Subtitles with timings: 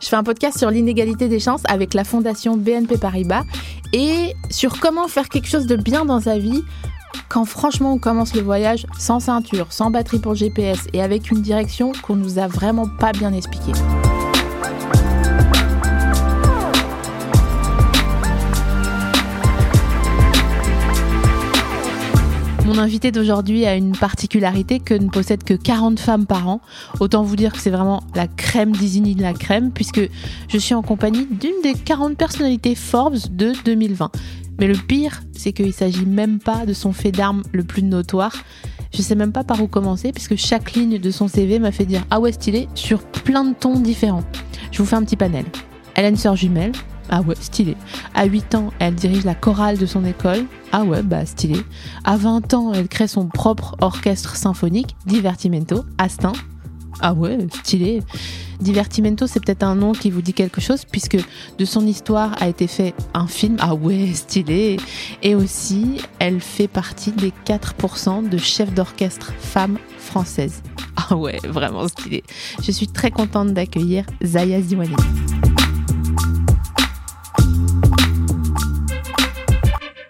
[0.00, 3.42] Je fais un podcast sur l'inégalité des chances avec la fondation BNP Paribas
[3.92, 6.62] et sur comment faire quelque chose de bien dans sa vie
[7.28, 11.42] quand franchement on commence le voyage sans ceinture, sans batterie pour GPS et avec une
[11.42, 13.72] direction qu'on nous a vraiment pas bien expliquée.
[22.78, 26.60] Invité d'aujourd'hui a une particularité que ne possèdent que 40 femmes par an.
[27.00, 30.00] Autant vous dire que c'est vraiment la crème d'Isigny de la crème, puisque
[30.48, 34.12] je suis en compagnie d'une des 40 personnalités Forbes de 2020.
[34.60, 38.32] Mais le pire, c'est qu'il s'agit même pas de son fait d'armes le plus notoire.
[38.94, 41.84] Je sais même pas par où commencer, puisque chaque ligne de son CV m'a fait
[41.84, 44.24] dire Ah ouais, stylé, sur plein de tons différents.
[44.70, 45.46] Je vous fais un petit panel.
[45.96, 46.72] Elle a une sœur jumelle,
[47.10, 47.76] ah ouais, stylé.
[48.14, 50.44] À 8 ans, elle dirige la chorale de son école.
[50.72, 51.60] Ah ouais, bah stylé.
[52.04, 56.32] À 20 ans, elle crée son propre orchestre symphonique, Divertimento, Astin.
[57.00, 58.02] Ah ouais, stylé.
[58.60, 61.16] Divertimento, c'est peut-être un nom qui vous dit quelque chose, puisque
[61.58, 63.56] de son histoire a été fait un film.
[63.60, 64.78] Ah ouais, stylé.
[65.22, 70.62] Et aussi, elle fait partie des 4% de chefs d'orchestre femmes françaises.
[70.96, 72.24] Ah ouais, vraiment stylé.
[72.60, 74.96] Je suis très contente d'accueillir Zaya Ziwani.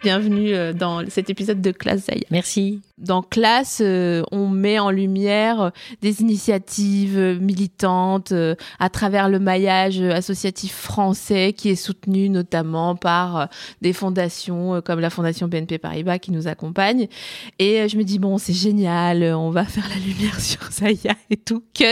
[0.03, 2.25] Bienvenue euh, dans cet épisode de Classe Zaya.
[2.31, 5.71] Merci dans classe, euh, on met en lumière euh,
[6.03, 8.33] des initiatives euh, militantes
[8.79, 13.49] à travers le maillage associatif français qui est soutenu notamment par
[13.81, 17.09] des fondations comme la Fondation BNP Paribas qui nous accompagne.
[17.59, 21.37] Et je me dis, bon, c'est génial, on va faire la lumière sur Zaya et
[21.37, 21.63] tout.
[21.75, 21.85] Cut.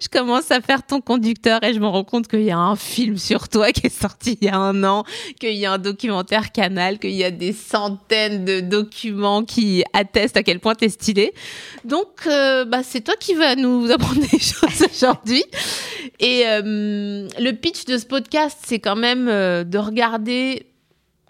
[0.00, 2.76] Je commence à faire ton conducteur et je me rends compte qu'il y a un
[2.76, 5.04] film sur toi qui est sorti il y a un an,
[5.40, 10.37] qu'il y a un documentaire canal, qu'il y a des centaines de documents qui attestent
[10.38, 11.34] à quel point t'es stylé.
[11.84, 15.44] Donc, euh, bah, c'est toi qui vas nous apprendre des choses aujourd'hui.
[16.20, 20.66] Et euh, le pitch de ce podcast, c'est quand même euh, de regarder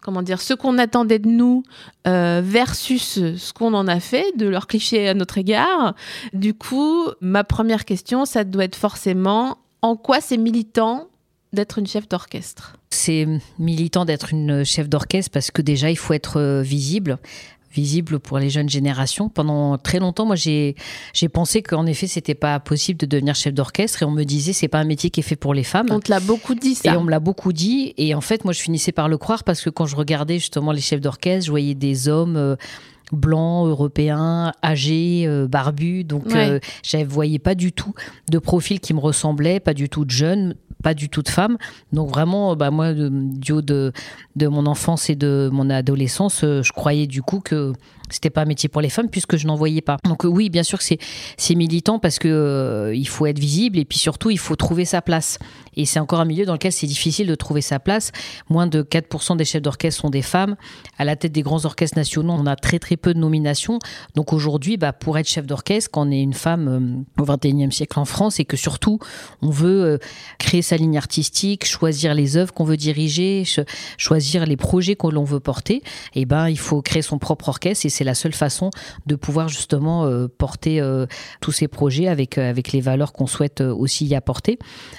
[0.00, 1.64] comment dire, ce qu'on attendait de nous
[2.04, 5.94] versus ce qu'on en a fait, de leurs clichés à notre égard.
[6.32, 11.08] Du coup, ma première question, ça doit être forcément en quoi c'est militant
[11.52, 12.76] d'être une chef d'orchestre?
[12.88, 13.26] C'est
[13.58, 17.18] militant d'être une chef d'orchestre parce que déjà, il faut être visible
[17.72, 19.28] visible pour les jeunes générations.
[19.28, 20.74] Pendant très longtemps, moi, j'ai
[21.32, 24.68] pensé qu'en effet, c'était pas possible de devenir chef d'orchestre et on me disait c'est
[24.68, 25.88] pas un métier qui est fait pour les femmes.
[25.90, 26.92] On te l'a beaucoup dit ça.
[26.92, 29.44] Et on me l'a beaucoup dit et en fait, moi, je finissais par le croire
[29.44, 32.56] parce que quand je regardais justement les chefs d'orchestre, je voyais des hommes euh,
[33.12, 36.04] blancs, européens, âgés, euh, barbus.
[36.04, 37.94] Donc, euh, je ne voyais pas du tout
[38.30, 41.56] de profil qui me ressemblait, pas du tout de jeunes, pas du tout de femmes.
[41.92, 43.92] Donc vraiment, bah, moi, du haut de,
[44.36, 47.72] de mon enfance et de mon adolescence, euh, je croyais du coup que
[48.10, 49.98] c'était pas un métier pour les femmes puisque je n'en voyais pas.
[50.04, 53.78] Donc euh, oui, bien sûr que c'est militant parce que euh, il faut être visible
[53.78, 55.38] et puis surtout il faut trouver sa place.
[55.76, 58.10] Et c'est encore un milieu dans lequel c'est difficile de trouver sa place.
[58.48, 60.56] Moins de 4% des chefs d'orchestre sont des femmes.
[60.98, 63.78] À la tête des grands orchestres nationaux, on a très très peu de nominations.
[64.14, 67.70] Donc aujourd'hui, bah, pour être chef d'orchestre, quand on est une femme euh, au 21e
[67.70, 68.98] siècle en France et que surtout
[69.42, 69.98] on veut
[70.38, 73.44] créer sa ligne artistique, choisir les œuvres qu'on veut diriger,
[73.96, 77.48] choisir les projets que l'on veut porter, et eh ben il faut créer son propre
[77.48, 78.70] orchestre c'est la seule façon
[79.06, 81.06] de pouvoir justement euh, porter euh,
[81.40, 84.58] tous ces projets avec, euh, avec les valeurs qu'on souhaite aussi y apporter.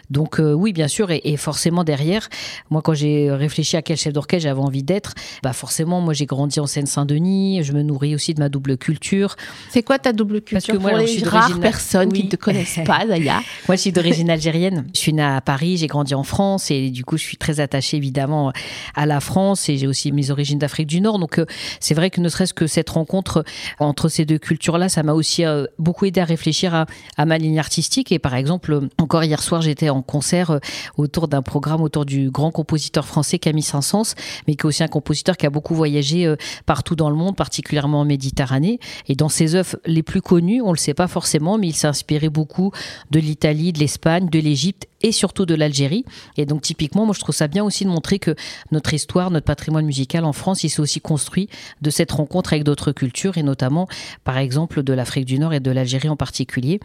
[0.10, 2.28] Donc oui, bien sûr, et, forcément derrière,
[2.70, 6.26] moi quand j'ai réfléchi à quel chef d'orchestre j'avais envie d'être, bah forcément moi j'ai
[6.26, 9.36] grandi en Seine-Saint-Denis, je me nourris aussi de ma double culture.
[9.70, 12.36] C'est quoi ta double culture Parce que moi, pour les rares personnes qui ne te
[12.36, 14.88] connaissent pas, Zaya Moi je suis d'origine algérienne.
[14.94, 17.60] Je suis née à Paris, j'ai grandi en France et du coup je suis très
[17.62, 18.52] attachée évidemment
[18.96, 21.18] à la France et j'ai aussi mes origines d'Afrique du Nord.
[21.18, 21.42] Donc
[21.80, 23.44] c'est vrai que ne serait-ce que cette rencontre
[23.80, 26.86] entre ces deux cultures-là, ça m'a aussi euh, beaucoup aidé à réfléchir
[27.18, 28.12] à, ma ligne artistique.
[28.12, 30.60] Et par exemple, encore hier soir, j'étais en concert euh,
[30.98, 34.16] autour d'un programme autour du grand compositeur français Camille Saint-Saëns,
[34.48, 36.36] mais qui est aussi un compositeur qui a beaucoup voyagé euh,
[36.66, 38.80] partout dans le monde, particulièrement en Méditerranée.
[39.08, 41.88] Et dans ses œuvres les plus connues, on le sait pas forcément, mais il s'est
[41.88, 42.72] inspiré beaucoup
[43.12, 46.06] de l'Italie, de l'Espagne, de l'Égypte et surtout de l'Algérie.
[46.38, 48.36] Et donc typiquement, moi je trouve ça bien aussi de montrer que
[48.72, 51.50] notre histoire, notre patrimoine musical en France, il s'est aussi construit
[51.82, 53.88] de cette rencontre avec d'autres cultures et notamment
[54.24, 56.80] par exemple de l'Afrique du Nord et de l'Algérie en particulier.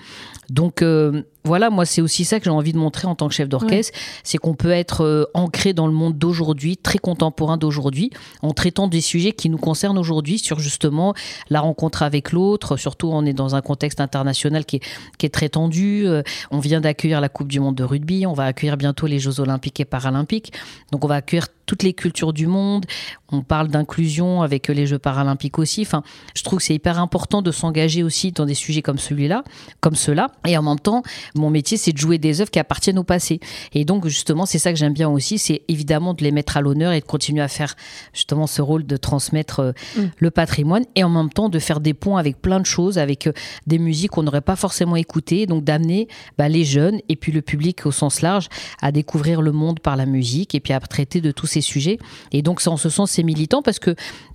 [0.50, 3.35] Donc euh, voilà, moi c'est aussi ça que j'ai envie de montrer en tant que
[3.35, 8.11] chef d'orchestre, c'est qu'on peut être euh, ancré dans le monde d'aujourd'hui, très contemporain d'aujourd'hui,
[8.41, 11.14] en traitant des sujets qui nous concernent aujourd'hui sur justement
[11.50, 12.79] la rencontre avec l'autre.
[12.79, 14.82] Surtout, on est dans un contexte international qui est,
[15.19, 16.06] qui est très tendu.
[16.06, 19.19] Euh, on vient d'accueillir la Coupe du Monde de rugby, on va accueillir bientôt les
[19.19, 20.52] Jeux Olympiques et Paralympiques,
[20.93, 22.87] donc on va accueillir toutes les cultures du monde.
[23.31, 25.83] On parle d'inclusion avec les Jeux paralympiques aussi.
[25.86, 26.02] Enfin,
[26.34, 29.44] je trouve que c'est hyper important de s'engager aussi dans des sujets comme celui-là,
[29.81, 30.28] comme cela.
[30.46, 31.02] Et en même temps,
[31.34, 33.40] mon métier, c'est de jouer des œuvres qui appartiennent au passé.
[33.72, 36.60] Et donc, justement, c'est ça que j'aime bien aussi, c'est évidemment de les mettre à
[36.60, 37.75] l'honneur et de continuer à faire
[38.12, 40.02] justement ce rôle de transmettre euh, mm.
[40.19, 43.26] le patrimoine et en même temps de faire des ponts avec plein de choses, avec
[43.26, 43.32] euh,
[43.66, 45.46] des musiques qu'on n'aurait pas forcément écoutées.
[45.46, 46.08] Donc, d'amener
[46.38, 48.48] bah, les jeunes et puis le public au sens large
[48.81, 51.98] à découvrir le monde par la musique et puis à traiter de tous ces sujets.
[52.32, 53.94] Et donc, ça, en ce sens, c'est militant parce que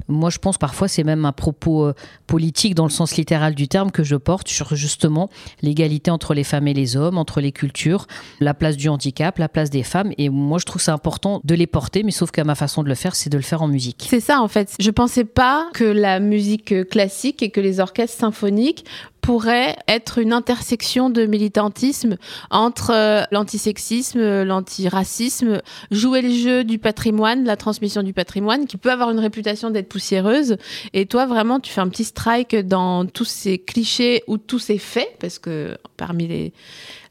[0.09, 1.93] moi, je pense parfois c'est même un propos euh,
[2.27, 5.29] politique dans le sens littéral du terme que je porte sur justement
[5.61, 8.05] l'égalité entre les femmes et les hommes, entre les cultures,
[8.39, 10.11] la place du handicap, la place des femmes.
[10.17, 12.89] Et moi, je trouve c'est important de les porter, mais sauf qu'à ma façon de
[12.89, 14.05] le faire, c'est de le faire en musique.
[14.09, 14.75] C'est ça, en fait.
[14.79, 18.85] Je pensais pas que la musique classique et que les orchestres symphoniques
[19.21, 22.17] pourrait être une intersection de militantisme
[22.49, 28.91] entre euh, l'antisexisme, l'antiracisme, jouer le jeu du patrimoine, la transmission du patrimoine, qui peut
[28.91, 30.57] avoir une réputation d'être poussiéreuse.
[30.93, 34.77] Et toi, vraiment, tu fais un petit strike dans tous ces clichés ou tous ces
[34.77, 36.53] faits, parce que parmi les,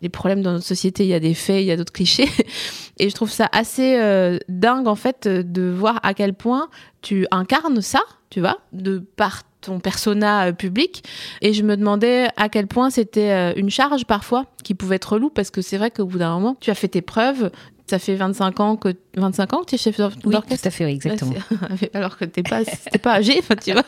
[0.03, 2.29] les problèmes dans notre société, il y a des faits, il y a d'autres clichés.
[2.99, 6.69] Et je trouve ça assez euh, dingue, en fait, de voir à quel point
[7.01, 11.05] tu incarnes ça, tu vois, de par ton persona euh, public.
[11.41, 15.13] Et je me demandais à quel point c'était euh, une charge parfois qui pouvait être
[15.13, 17.51] relou parce que c'est vrai qu'au bout d'un moment, tu as fait tes preuves,
[17.89, 20.27] ça fait 25 ans que 25 ans que tu es chef d'orchestre.
[20.27, 21.35] Oui, tout à fait, exactement.
[21.95, 22.61] Alors que t'es pas,
[23.03, 23.85] pas âgé, tu vois.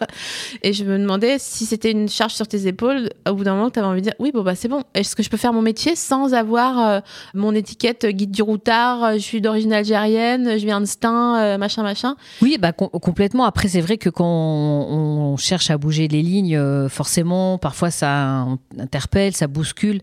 [0.62, 3.10] Et je me demandais si c'était une charge sur tes épaules.
[3.28, 4.82] Au bout d'un moment, tu avais envie de dire, oui, bon bah c'est bon.
[4.94, 7.00] Est-ce que je peux faire mon métier sans avoir euh,
[7.34, 11.58] mon étiquette guide du routard euh, Je suis d'origine algérienne, je viens de Stein, euh,
[11.58, 12.16] machin, machin?
[12.42, 13.44] Oui, bah complètement.
[13.44, 18.46] Après, c'est vrai que quand on, cherche à bouger les lignes, forcément, parfois ça
[18.78, 20.00] interpelle, ça bouscule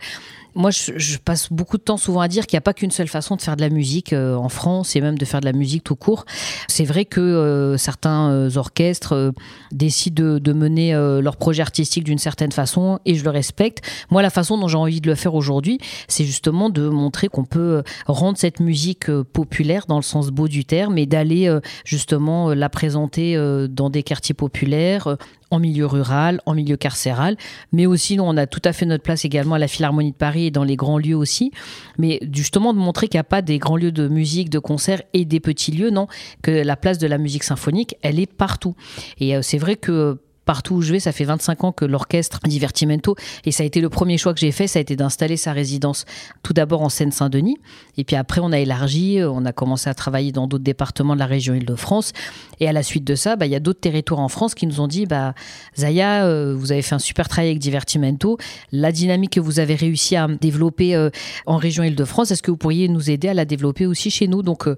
[0.58, 3.08] moi, je, passe beaucoup de temps souvent à dire qu'il n'y a pas qu'une seule
[3.08, 5.54] façon de faire de la musique euh, en France et même de faire de la
[5.54, 6.26] musique tout court.
[6.68, 9.34] C'est vrai que euh, certains euh, orchestres
[9.72, 13.86] décident de, mener leur projet artistique d'une certaine façon et je le respecte.
[14.10, 15.78] Moi, la façon dont j'ai envie de le faire aujourd'hui,
[16.08, 20.66] c'est justement de montrer qu'on peut rendre cette musique populaire dans le sens beau du
[20.66, 21.56] terme et d'aller
[21.86, 23.38] justement la présenter
[23.70, 25.16] dans des quartiers populaires,
[25.52, 27.38] en milieu rural, en milieu carcéral,
[27.72, 30.48] mais aussi on a tout à fait notre place également à la Philharmonie de Paris
[30.48, 31.52] et dans les grands lieux aussi,
[31.98, 35.02] mais justement de montrer qu'il n'y a pas des grands lieux de musique, de concert
[35.14, 36.08] et des petits lieux, non,
[36.42, 38.76] que la place de la musique symphonique, elle est partout.
[39.20, 41.00] Et euh, c'est vrai que partout où je vais.
[41.00, 43.16] Ça fait 25 ans que l'orchestre Divertimento,
[43.46, 45.52] et ça a été le premier choix que j'ai fait, ça a été d'installer sa
[45.52, 46.06] résidence
[46.42, 47.58] tout d'abord en Seine-Saint-Denis,
[47.98, 51.20] et puis après on a élargi, on a commencé à travailler dans d'autres départements de
[51.20, 52.14] la région Île-de-France,
[52.60, 54.66] et à la suite de ça, bah, il y a d'autres territoires en France qui
[54.66, 55.36] nous ont dit, bah,
[55.78, 58.38] Zaya, euh, vous avez fait un super travail avec Divertimento,
[58.72, 61.10] la dynamique que vous avez réussi à développer euh,
[61.46, 64.44] en région Île-de-France, est-ce que vous pourriez nous aider à la développer aussi chez nous?
[64.44, 64.78] Donc euh,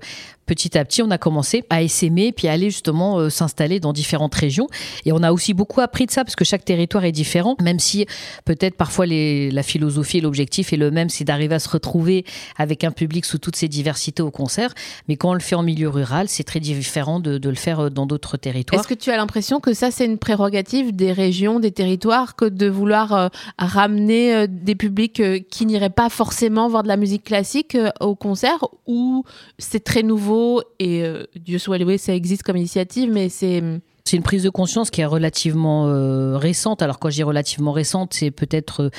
[0.50, 4.34] petit à petit, on a commencé à essaimer, puis à aller justement s'installer dans différentes
[4.34, 4.68] régions,
[5.06, 7.78] et on a aussi beaucoup appris de ça parce que chaque territoire est différent, même
[7.78, 8.08] si
[8.46, 12.26] peut-être parfois la philosophie et l'objectif est le même, c'est d'arriver à se retrouver
[12.58, 14.74] avec un public sous toutes ses diversités au concert.
[15.08, 17.90] Mais quand on le fait en milieu rural, c'est très différent de, le faire euh,
[17.90, 18.80] dans d'autres territoires.
[18.80, 22.46] Est-ce que tu as l'impression que ça, c'est une prérogative des régions, des territoires, que
[22.46, 27.24] de vouloir euh, ramener euh, des publics qui n'iraient pas forcément voir de la musique
[27.24, 29.24] classique au concert ou
[29.58, 30.39] c'est très nouveau
[30.80, 31.04] et
[31.36, 33.62] Dieu soit loué, ça existe comme initiative, mais c'est
[34.10, 36.82] c'est une prise de conscience qui est relativement euh, récente.
[36.82, 38.90] Alors quand je dis relativement récente, c'est peut-être euh,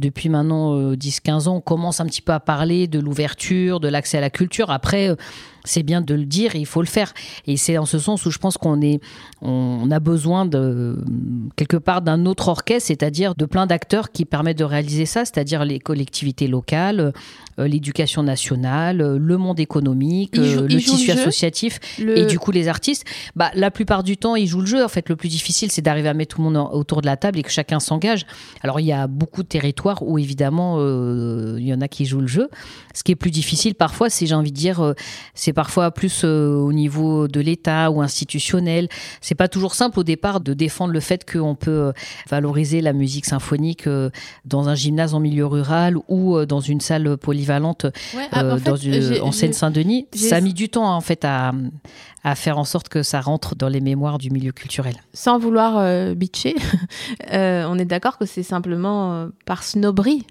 [0.00, 3.88] depuis maintenant 10-15 euh, ans, on commence un petit peu à parler de l'ouverture, de
[3.88, 4.70] l'accès à la culture.
[4.70, 5.14] Après,
[5.64, 7.12] c'est bien de le dire, il faut le faire.
[7.46, 9.00] Et c'est en ce sens où je pense qu'on est,
[9.42, 10.98] on a besoin de
[11.56, 15.64] quelque part d'un autre orchestre, c'est-à-dire de plein d'acteurs qui permettent de réaliser ça, c'est-à-dire
[15.64, 17.12] les collectivités locales,
[17.58, 22.68] euh, l'éducation nationale, euh, le monde économique, euh, le tissu associatif et du coup les
[22.68, 23.04] artistes.
[23.36, 24.84] Bah, la plupart du temps, ils jouent le jeu.
[24.84, 27.16] En fait, le plus difficile, c'est d'arriver à mettre tout le monde autour de la
[27.16, 28.26] table et que chacun s'engage.
[28.62, 32.20] Alors, il y a beaucoup de territoires où évidemment, il y en a qui jouent
[32.20, 32.48] le jeu.
[32.94, 34.94] Ce qui est plus difficile parfois, c'est, j'ai envie de dire,
[35.34, 38.88] c'est parfois plus au niveau de l'État ou institutionnel.
[39.20, 41.92] C'est pas toujours simple au départ de défendre le fait qu'on peut
[42.28, 43.88] valoriser la musique symphonique
[44.44, 47.86] dans un gymnase en milieu rural ou dans une salle polyvalente valente
[48.32, 50.06] ah, euh, dans en Seine-Saint-Denis.
[50.14, 51.52] Ça a mis du temps en fait à,
[52.24, 54.94] à, faire en sorte que ça rentre dans les mémoires du milieu culturel.
[55.12, 56.54] Sans vouloir euh, bitcher,
[57.32, 60.22] euh, on est d'accord que c'est simplement par snobberie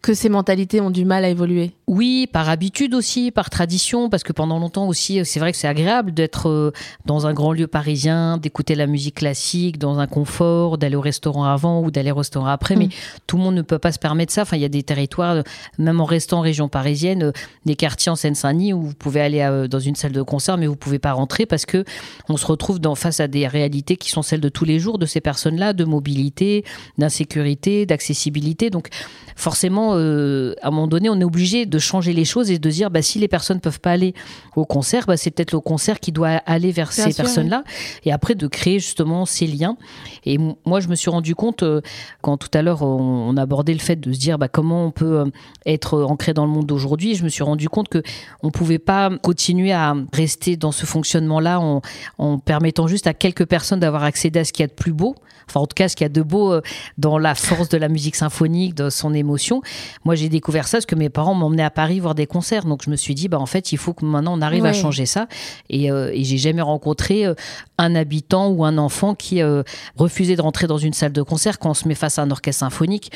[0.00, 4.22] que ces mentalités ont du mal à évoluer Oui, par habitude aussi, par tradition, parce
[4.22, 6.72] que pendant longtemps aussi, c'est vrai que c'est agréable d'être euh,
[7.04, 11.44] dans un grand lieu parisien, d'écouter la musique classique, dans un confort, d'aller au restaurant
[11.44, 12.90] avant ou d'aller au restaurant après, mais mm.
[13.26, 14.42] tout le monde ne peut pas se permettre ça.
[14.42, 15.42] Enfin, il y a des territoires,
[15.78, 17.32] même en restant en région parisienne, euh,
[17.66, 20.68] des quartiers en Seine-Saint-Denis où vous pouvez aller euh, dans une salle de concert, mais
[20.68, 21.84] vous pouvez pas rentrer parce que
[22.28, 24.98] on se retrouve dans, face à des réalités qui sont celles de tous les jours
[24.98, 26.64] de ces personnes-là, de mobilité,
[26.98, 28.70] d'insécurité, d'accessibilité.
[28.70, 28.88] Donc,
[29.34, 32.70] forcément, euh, à un moment donné, on est obligé de changer les choses et de
[32.70, 34.14] dire, bah, si les personnes peuvent pas aller
[34.56, 37.64] au concert, bah, c'est peut-être le concert qui doit aller vers ces personnes-là.
[38.04, 39.76] Et après, de créer justement ces liens.
[40.24, 41.80] Et moi, je me suis rendu compte, euh,
[42.22, 45.20] quand tout à l'heure, on, abordait le fait de se dire, bah, comment on peut
[45.20, 45.24] euh,
[45.64, 48.02] être ancré dans le monde d'aujourd'hui, je me suis rendu compte que
[48.42, 51.82] on pouvait pas continuer à rester dans ce fonctionnement-là en,
[52.18, 54.92] en permettant juste à quelques personnes d'avoir accédé à ce qu'il y a de plus
[54.92, 55.14] beau.
[55.48, 56.60] Enfin, en tout cas, ce qu'il y a de beau
[56.98, 59.62] dans la force de la musique symphonique, de son émotion.
[60.04, 62.64] Moi, j'ai découvert ça parce que mes parents m'emmenaient à Paris voir des concerts.
[62.64, 64.72] Donc, je me suis dit, bah, en fait, il faut que maintenant on arrive à
[64.72, 65.28] changer ça.
[65.70, 67.34] Et, euh, et j'ai jamais rencontré euh,
[67.78, 69.62] un habitant ou un enfant qui euh,
[69.96, 72.30] refusait de rentrer dans une salle de concert quand on se met face à un
[72.30, 73.12] orchestre symphonique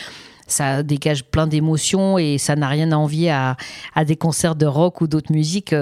[0.49, 3.57] ça dégage plein d'émotions et ça n'a rien à envier à,
[3.95, 5.75] à, des concerts de rock ou d'autres musiques.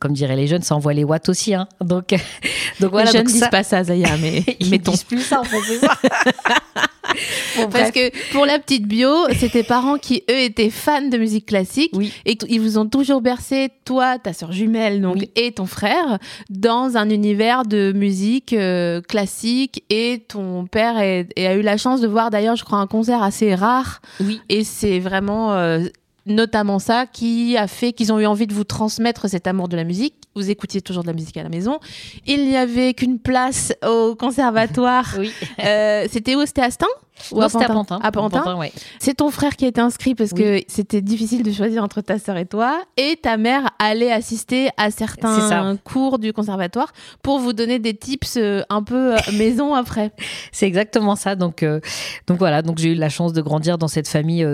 [0.00, 1.54] comme diraient les jeunes, ça envoie les watts aussi.
[1.54, 1.66] Hein.
[1.80, 2.08] Donc,
[2.80, 3.10] donc voilà.
[3.10, 5.78] Les jeunes ne disent pas ça, Zaya, mais ils ne disent plus ça, en fait,
[5.78, 5.94] ça.
[7.70, 11.46] Parce que pour la petite bio, c'est tes parents qui, eux, étaient fans de musique
[11.46, 11.92] classique.
[12.24, 16.18] Et ils vous ont toujours bercé, toi, ta soeur jumelle donc, et ton frère,
[16.50, 19.84] dans un univers de musique euh, classique.
[19.90, 23.54] Et ton père a eu la chance de voir, d'ailleurs, je crois, un concert assez
[23.54, 24.00] rare.
[24.20, 24.40] Oui.
[24.48, 25.54] Et c'est vraiment...
[25.54, 25.84] Euh,
[26.28, 29.76] notamment ça qui a fait qu'ils ont eu envie de vous transmettre cet amour de
[29.76, 30.14] la musique.
[30.34, 31.80] Vous écoutiez toujours de la musique à la maison.
[32.26, 35.14] Il n'y avait qu'une place au conservatoire.
[35.18, 35.32] oui.
[35.64, 36.46] Euh, c'était où?
[36.46, 36.86] C'était à Stein?
[37.32, 37.98] Ou à Pantin.
[38.02, 38.58] À Pantin.
[38.98, 42.18] C'est ton frère qui a été inscrit parce que c'était difficile de choisir entre ta
[42.18, 42.82] sœur et toi.
[42.96, 48.36] Et ta mère allait assister à certains cours du conservatoire pour vous donner des tips
[48.36, 50.12] euh, un peu euh, maison après.
[50.52, 51.34] C'est exactement ça.
[51.34, 51.80] Donc, euh,
[52.26, 52.62] donc voilà.
[52.62, 54.46] Donc j'ai eu la chance de grandir dans cette famille,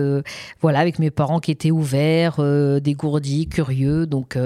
[0.61, 2.41] voilà, avec mes parents qui étaient ouverts,
[2.81, 4.07] dégourdis, curieux.
[4.07, 4.39] Donc,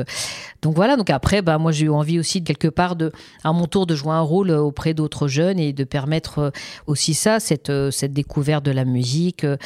[0.63, 0.97] donc voilà.
[0.97, 3.13] Donc après, bah moi j'ai eu envie aussi de quelque part de,
[3.45, 6.53] à mon tour, de jouer un rôle auprès d'autres jeunes et de permettre
[6.87, 9.57] aussi ça, cette, cette découverte de la musique euh,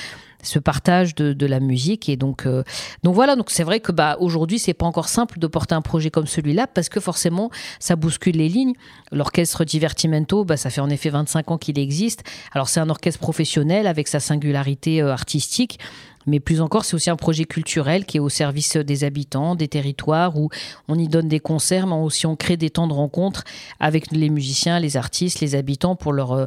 [0.42, 2.62] ce partage de, la musique et donc euh,
[3.02, 3.36] donc voilà.
[3.36, 6.26] Donc c'est vrai que bah aujourd'hui c'est pas encore simple de porter un projet comme
[6.26, 8.74] celui-là parce que forcément ça bouscule les lignes.
[9.10, 12.24] L'orchestre Divertimento bah ça fait en effet 25 ans qu'il existe.
[12.52, 15.78] Alors c'est un orchestre professionnel avec sa singularité euh, artistique
[16.24, 19.66] mais plus encore, c'est aussi un projet culturel qui est au service des habitants, des
[19.66, 20.50] territoires, où
[20.86, 23.42] on y donne des concerts, mais aussi on crée des temps de rencontre
[23.80, 26.46] avec les musiciens, les artistes, les habitants pour leur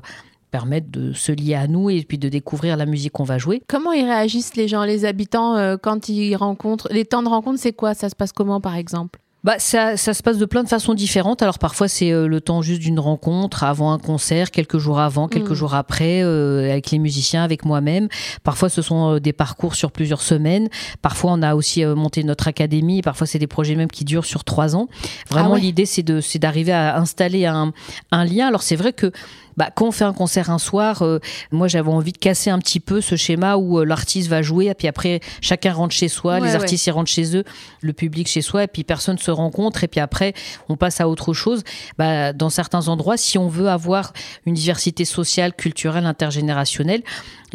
[0.55, 3.61] permettre de se lier à nous et puis de découvrir la musique qu'on va jouer.
[3.67, 7.59] Comment ils réagissent les gens, les habitants, euh, quand ils rencontrent Les temps de rencontre,
[7.59, 7.93] c'est quoi?
[7.93, 9.19] Ça se passe comment, par exemple?
[9.43, 11.41] Bah, ça, ça, se passe de plein de façons différentes.
[11.43, 15.27] Alors parfois c'est euh, le temps juste d'une rencontre, avant un concert, quelques jours avant,
[15.27, 15.55] quelques mm.
[15.55, 18.07] jours après, euh, avec les musiciens, avec moi-même.
[18.43, 20.69] Parfois ce sont des parcours sur plusieurs semaines.
[21.03, 23.03] Parfois on a aussi monté notre académie.
[23.03, 24.87] Parfois c'est des projets même qui durent sur trois ans.
[25.29, 27.71] Vraiment ah l'idée c'est de c'est d'arriver à installer un,
[28.11, 28.47] un lien.
[28.47, 29.11] Alors c'est vrai que
[29.57, 31.19] bah, quand on fait un concert un soir, euh,
[31.51, 34.67] moi j'avais envie de casser un petit peu ce schéma où euh, l'artiste va jouer
[34.67, 37.43] et puis après chacun rentre chez soi, les artistes ils rentrent chez eux,
[37.81, 40.33] le public chez soi et puis personne se rencontre et puis après
[40.69, 41.63] on passe à autre chose.
[41.97, 44.13] Bah, dans certains endroits, si on veut avoir
[44.45, 47.03] une diversité sociale, culturelle, intergénérationnelle,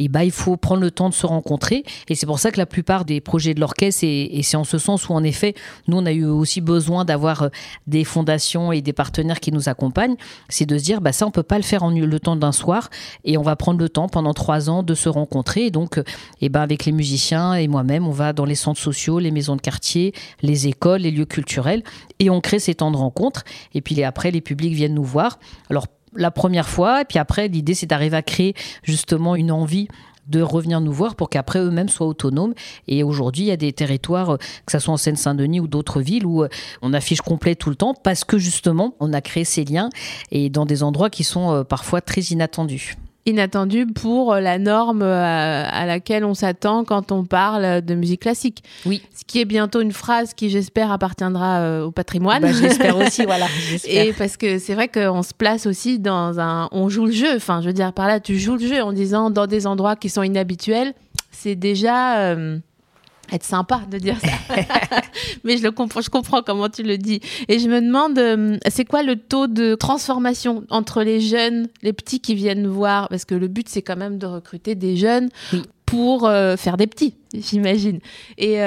[0.01, 1.85] et bah, il faut prendre le temps de se rencontrer.
[2.09, 4.79] Et c'est pour ça que la plupart des projets de l'orchestre, et, c'est en ce
[4.79, 5.55] sens où, en effet,
[5.89, 7.49] nous, on a eu aussi besoin d'avoir euh,
[7.87, 10.17] des fondations et des partenaires qui nous accompagnent,
[10.49, 12.53] c'est de se dire, bah, ça, on peut pas le faire en le temps d'un
[12.53, 12.89] soir,
[13.25, 15.67] et on va prendre le temps pendant trois ans de se rencontrer.
[15.67, 15.99] Et donc,
[16.41, 19.31] et euh, bah, avec les musiciens et moi-même, on va dans les centres sociaux, les
[19.31, 21.83] maisons de quartier, les écoles, les lieux culturels,
[22.19, 23.45] et on crée ces temps de rencontre.
[23.75, 25.39] Et puis après, les publics viennent nous voir.
[25.69, 27.03] Alors, la première fois.
[27.03, 29.89] Et puis après, l'idée, c'est d'arriver à créer justement une envie
[30.31, 32.55] de revenir nous voir pour qu'après eux-mêmes soient autonomes.
[32.89, 36.01] Et aujourd'hui, il y a des territoires, euh, que ce soit en Seine-Saint-Denis ou d'autres
[36.01, 36.49] villes, où euh,
[36.83, 39.91] on affiche complet tout le temps parce que justement, on a créé ces liens
[40.31, 42.95] et dans des endroits qui sont euh, parfois très inattendus
[43.27, 48.63] inattendu pour la norme euh, à, laquelle on s'attend quand on parle de musique classique.
[48.87, 49.03] Oui.
[49.15, 52.43] Ce qui est bientôt une phrase qui, j'espère, appartiendra euh, au patrimoine.
[52.43, 53.47] Bah, j'espère aussi, voilà.
[53.85, 56.69] Et parce que c'est vrai qu'on se place aussi dans un.
[56.73, 57.37] On joue le jeu.
[57.37, 59.97] Enfin, je veux dire, par là, tu joues le jeu en disant dans des endroits
[59.97, 60.95] qui sont inhabituels.
[61.31, 62.21] C'est déjà.
[62.21, 62.59] Euh,
[63.33, 64.57] être sympa de dire ça.
[65.45, 67.21] Mais je le comprends, je comprends comment tu le dis.
[67.49, 71.93] Et je me demande, euh, c'est quoi le taux de transformation entre les jeunes, les
[71.93, 75.29] petits qui viennent voir, parce que le but c'est quand même de recruter des jeunes
[75.87, 77.99] pour faire des petits, j'imagine.
[78.39, 78.59] Et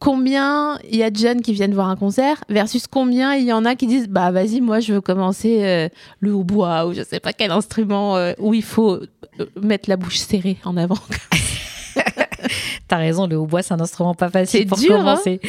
[0.00, 3.52] combien il y a de jeunes qui viennent voir un concert versus combien il y
[3.52, 7.20] en a qui disent bah vas-y moi je veux commencer le hautbois ou je sais
[7.20, 8.98] pas quel instrument où il faut
[9.60, 10.98] mettre la bouche serrée en avant.
[12.88, 14.98] T'as raison, le hautbois, c'est un instrument pas facile pour dur, hein.
[14.98, 15.40] commencer.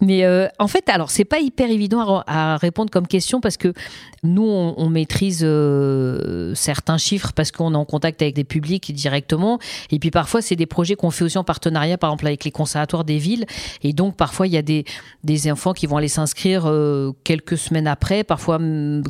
[0.00, 3.72] Mais euh, en fait, alors, c'est pas hyper évident à, répondre comme question parce que
[4.22, 9.58] nous, on, maîtrise euh, certains chiffres parce qu'on est en contact avec des publics directement.
[9.90, 12.50] Et puis parfois, c'est des projets qu'on fait aussi en partenariat, par exemple, avec les
[12.50, 13.46] conservatoires des villes.
[13.82, 14.84] Et donc, parfois, il y a des,
[15.22, 18.58] des enfants qui vont aller s'inscrire euh, quelques semaines après, parfois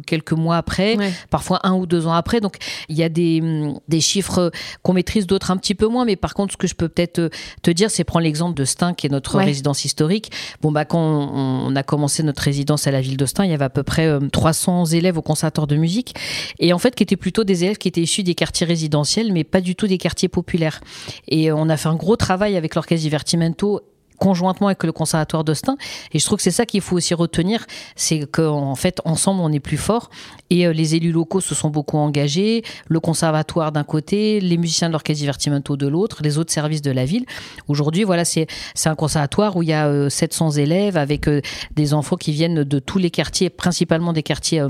[0.06, 0.96] quelques mois après,
[1.30, 2.40] parfois un ou deux ans après.
[2.40, 2.56] Donc,
[2.88, 3.42] il y a des,
[3.88, 4.50] des chiffres
[4.82, 6.04] qu'on maîtrise, d'autres un petit peu moins.
[6.04, 7.27] Mais par contre, ce que je peux peut-être
[7.62, 10.30] te dire, c'est prendre l'exemple de Stein, qui est notre résidence historique.
[10.60, 13.54] Bon, bah, quand on, a commencé notre résidence à la ville de Stein, il y
[13.54, 16.14] avait à peu près 300 euh, élèves au conservatoire de musique.
[16.58, 19.44] Et en fait, qui étaient plutôt des élèves qui étaient issus des quartiers résidentiels, mais
[19.44, 20.80] pas du tout des quartiers populaires.
[21.28, 23.82] Et on a fait un gros travail avec l'orchestre Divertimento
[24.18, 25.76] conjointement avec le conservatoire d'Austin.
[26.12, 29.52] Et je trouve que c'est ça qu'il faut aussi retenir, c'est qu'en fait, ensemble, on
[29.52, 30.10] est plus fort.
[30.50, 34.88] Et euh, les élus locaux se sont beaucoup engagés, le conservatoire d'un côté, les musiciens
[34.88, 37.24] de l'orchestre divertimento de l'autre, les autres services de la ville.
[37.68, 38.46] Aujourd'hui, voilà, c'est
[38.84, 41.40] un conservatoire où il y a 700 euh, élèves avec euh,
[41.76, 44.62] des enfants qui viennent de tous les quartiers, principalement des quartiers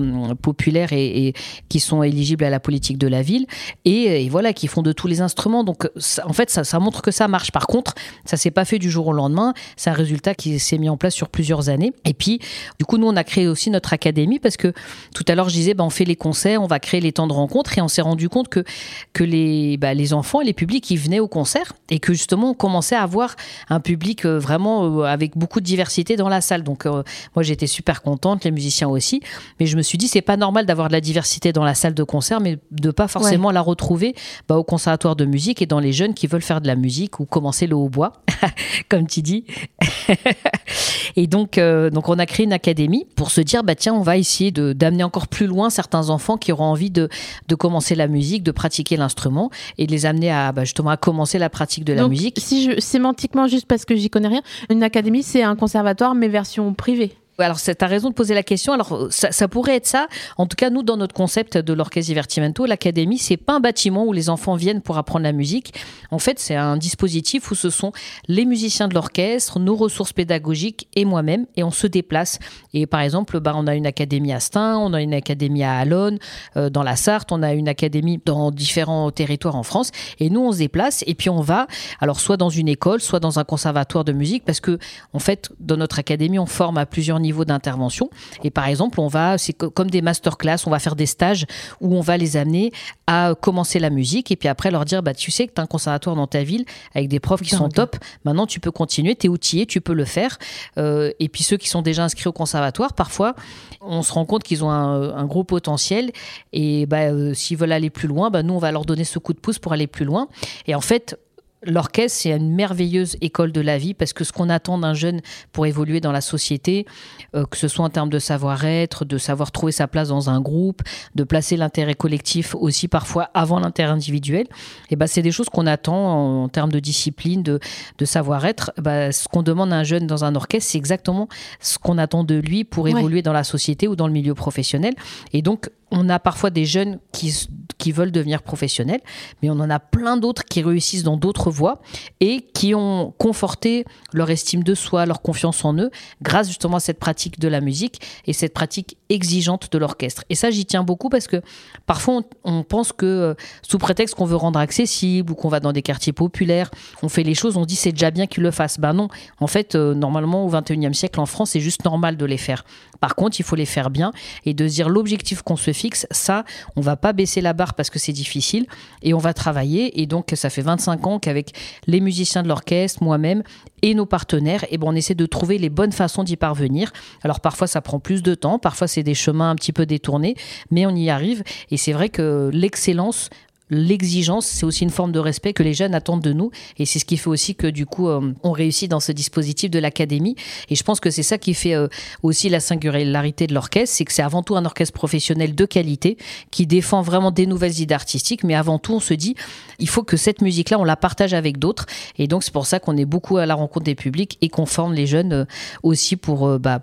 [0.43, 1.33] populaires et,
[1.69, 3.47] qui sont éligibles à la politique de la ville.
[3.85, 5.65] Et, voilà, qui font de tous les instruments.
[5.65, 5.89] Donc,
[6.25, 7.53] en fait, ça, ça montre que ça marche.
[7.53, 9.38] Par contre, ça s'est pas fait du jour au lendemain
[9.77, 11.93] c'est un résultat qui s'est mis en place sur plusieurs années.
[12.05, 12.41] Et puis,
[12.79, 14.73] du coup, nous, on a créé aussi notre académie parce que
[15.15, 17.27] tout à l'heure, je disais, ben, on fait les concerts, on va créer les temps
[17.27, 18.65] de rencontre et on s'est rendu compte que,
[19.13, 22.51] que les, bah, les enfants et les publics, ils venaient au concert et que justement,
[22.51, 23.37] on commençait à avoir
[23.69, 26.63] un public euh, vraiment euh, avec beaucoup de diversité dans la salle.
[26.63, 27.03] Donc, euh,
[27.35, 29.21] moi, j'étais super contente, les musiciens aussi.
[29.61, 31.95] Mais je me suis dit, c'est pas normal d'avoir de la diversité dans la salle
[31.95, 34.15] de concert, mais de pas forcément la retrouver
[34.49, 37.21] bah, au conservatoire de musique et dans les jeunes qui veulent faire de la musique
[37.21, 38.13] ou commencer le hautbois,
[38.89, 39.28] comme tu dis
[41.17, 44.03] et donc, euh, donc, on a créé une académie pour se dire, bah tiens, on
[44.03, 47.09] va essayer de d'amener encore plus loin certains enfants qui auront envie de,
[47.49, 50.97] de commencer la musique, de pratiquer l'instrument et de les amener à bah, justement à
[50.97, 52.39] commencer la pratique de la musique.
[52.41, 56.29] Si je, sémantiquement, juste parce que j'y connais rien, une académie, c'est un conservatoire mais
[56.29, 57.13] version privée.
[57.41, 58.73] Alors, tu as raison de poser la question.
[58.73, 60.09] Alors, ça, pourrait être ça.
[60.39, 64.05] En tout cas, nous, dans notre concept de l'orchestre divertimento, l'académie, c'est pas un bâtiment
[64.07, 65.73] où les enfants viennent pour apprendre la musique.
[66.11, 67.93] En fait, c'est un dispositif où ce sont
[68.27, 72.41] les musiciens de l'orchestre, nos ressources pédagogiques et moi-même, et on se déplace.
[72.75, 75.77] Et par exemple, bah, on a une académie à Stein, on a une académie à
[75.77, 76.19] Alonne,
[76.57, 79.93] euh, dans la Sarthe, on a une académie dans différents territoires en France.
[80.19, 81.69] Et nous, on se déplace et puis on va,
[82.01, 84.81] alors soit dans une école, soit dans un conservatoire de musique, parce que
[85.13, 88.11] en fait, dans notre académie, on forme à plusieurs niveaux niveau d'intervention.
[88.43, 91.47] Et par exemple, on va, c'est comme des masterclass, on va faire des stages
[91.81, 92.73] où on va les amener
[93.07, 95.65] à commencer la musique et puis après leur dire, bah, tu sais que tu as
[95.65, 96.65] un conservatoire dans ta ville
[96.95, 97.97] avec des profs qui sont top.
[98.25, 100.39] Maintenant, tu peux continuer, tu es outillé, tu peux le faire.
[100.79, 103.35] Euh, et puis ceux qui sont déjà inscrits au conservatoire, parfois,
[103.81, 106.11] on se rend compte qu'ils ont un, gros potentiel
[106.53, 109.19] et bah, euh, s'ils veulent aller plus loin, bah, nous, on va leur donner ce
[109.19, 110.29] coup de pouce pour aller plus loin.
[110.67, 111.19] Et en fait,
[111.63, 115.21] L'orchestre, c'est une merveilleuse école de la vie parce que ce qu'on attend d'un jeune
[115.51, 116.87] pour évoluer dans la société,
[117.35, 120.41] euh, que ce soit en termes de savoir-être, de savoir trouver sa place dans un
[120.41, 120.83] groupe,
[121.17, 125.49] de placer l'intérêt collectif aussi parfois avant l'intérêt individuel, et eh ben c'est des choses
[125.49, 127.59] qu'on attend en, termes de discipline, de,
[128.05, 128.73] savoir-être.
[128.79, 131.29] Eh ben, ce qu'on demande à un jeune dans un orchestre, c'est exactement
[131.61, 134.95] ce qu'on attend de lui pour évoluer dans la société ou dans le milieu professionnel.
[135.33, 137.49] Et donc, on a parfois des jeunes qui,
[137.79, 139.01] qui veulent devenir professionnels,
[139.43, 141.81] mais on en a plein d'autres qui réussissent dans d'autres voies
[142.21, 145.91] et qui ont conforté leur estime de soi, leur confiance en eux,
[146.23, 150.25] grâce justement à cette pratique de la musique et cette pratique exigeante de l'orchestre.
[150.29, 151.41] Et ça, j'y tiens beaucoup parce que
[151.87, 155.73] parfois, on, pense que euh, sous prétexte qu'on veut rendre accessible ou qu'on va dans
[155.73, 156.71] des quartiers populaires,
[157.03, 158.79] on fait les choses, on dit c'est déjà bien qu'ils le fassent.
[158.79, 159.09] Ben non,
[159.41, 162.65] en fait, euh, normalement, au 21e siècle, en France, c'est juste normal de les faire.
[163.01, 164.13] Par contre, il faut les faire bien
[164.45, 166.45] et de dire l'objectif qu'on se fixe, ça,
[166.77, 168.67] on va pas baisser la barre parce que c'est difficile
[169.03, 170.01] et on va travailler.
[170.01, 171.53] Et donc, ça fait 25 ans qu'avec
[171.87, 173.43] les musiciens de l'orchestre, moi-même
[173.83, 176.93] et nos partenaires, et eh ben, on essaie de trouver les bonnes façons d'y parvenir.
[177.23, 180.35] Alors, parfois, ça prend plus de temps, parfois, c'est des chemins un petit peu détournés,
[180.71, 181.45] mais on y arrive.
[181.71, 183.31] Et c'est vrai que l'excellence
[183.71, 186.51] l'exigence, c'est aussi une forme de respect que les jeunes attendent de nous.
[186.79, 189.71] Et c'est ce qui fait aussi que du coup, euh, on réussit dans ce dispositif
[189.71, 190.37] de l'académie.
[190.69, 191.89] Et je pense que c'est ça qui fait euh,
[192.23, 196.17] aussi la singularité de l'orchestre, c'est que c'est avant tout un orchestre professionnel de qualité
[196.51, 198.45] qui défend vraiment des nouvelles idées artistiques.
[198.45, 199.35] Mais avant tout, on se dit,
[199.79, 201.87] il faut que cette musique-là, on la partage avec d'autres.
[202.19, 204.67] Et donc, c'est pour ça qu'on est beaucoup à la rencontre des publics et qu'on
[204.67, 205.45] forme les jeunes euh,
[205.83, 206.81] aussi pour bah,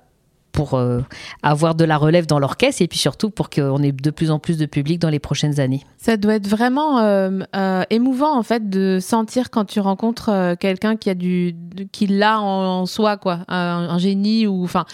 [0.55, 0.79] pour
[1.43, 4.39] avoir de la relève dans l'orchestre et puis surtout pour qu'on ait de plus en
[4.39, 5.81] plus de public dans les prochaines années.
[5.97, 6.99] Ça doit être vraiment
[7.89, 11.55] émouvant en fait de sentir quand tu rencontres quelqu'un qui a du
[11.91, 14.85] qui l'a en, soi quoi, un, génie ou enfin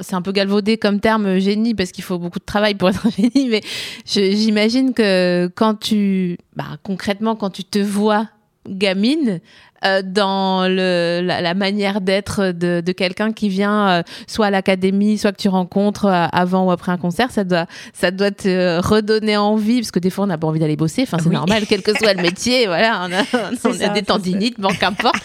[0.00, 3.06] c'est un peu galvaudé comme terme génie parce qu'il faut beaucoup de travail pour être
[3.06, 3.60] un génie, mais
[4.06, 8.28] j'imagine que quand tu bah, concrètement quand tu te vois
[8.68, 9.40] gamine
[9.84, 15.18] euh, dans le, la, manière d'être de, de quelqu'un qui vient euh, soit à l'académie,
[15.18, 18.80] soit que tu rencontres euh, avant ou après un concert, ça doit, ça doit te
[18.80, 21.64] redonner envie, parce que des fois on n'a pas envie d'aller bosser, enfin c'est normal,
[21.68, 25.22] quel que soit le métier, voilà, on a, on a des tendinites, bon qu'importe.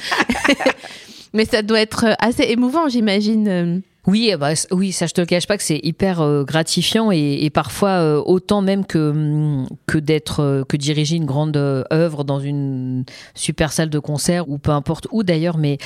[1.33, 3.81] Mais ça doit être assez émouvant, j'imagine.
[4.07, 7.49] Oui, bah, oui, ça je te le cache pas que c'est hyper euh, gratifiant et,
[7.49, 12.39] parfois euh, autant même que mm, que d'être euh, que diriger une grande œuvre dans
[12.39, 13.03] une
[13.35, 15.57] super salle de concert ou peu importe où d'ailleurs.
[15.57, 15.77] Mais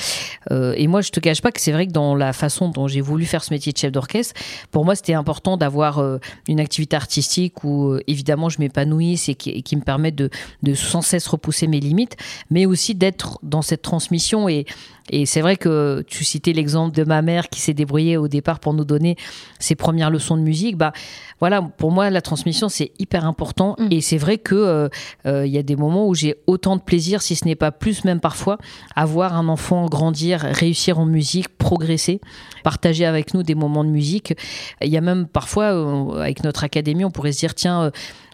[0.51, 3.01] et moi je te cache pas que c'est vrai que dans la façon dont j'ai
[3.01, 6.03] voulu faire ce métier de chef d'orchestre, pour moi c'était important d'avoir
[6.47, 10.29] une activité artistique où évidemment je m'épanouisse et qui, qui, me permet de
[10.61, 12.17] de sans cesse repousser mes limites,
[12.49, 14.65] mais aussi d'être dans cette transmission et
[15.11, 18.59] et c'est vrai que tu citais l'exemple de ma mère qui s'est débrouillée au départ
[18.59, 19.17] pour nous donner
[19.59, 20.77] ses premières leçons de musique.
[20.77, 20.93] Bah,
[21.39, 23.75] voilà, pour moi, la transmission, c'est hyper important.
[23.77, 23.87] Mm.
[23.91, 24.89] Et c'est vrai que euh,
[25.25, 27.71] euh, il y a des moments où j'ai autant de plaisir, si ce n'est pas
[27.71, 28.57] plus, même parfois,
[28.95, 32.21] à voir un enfant grandir, réussir en musique, progresser,
[32.63, 34.33] partager avec nous des moments de musique.
[34.81, 37.91] Il y a même parfois, euh, avec notre académie, on pourrait se dire, tiens,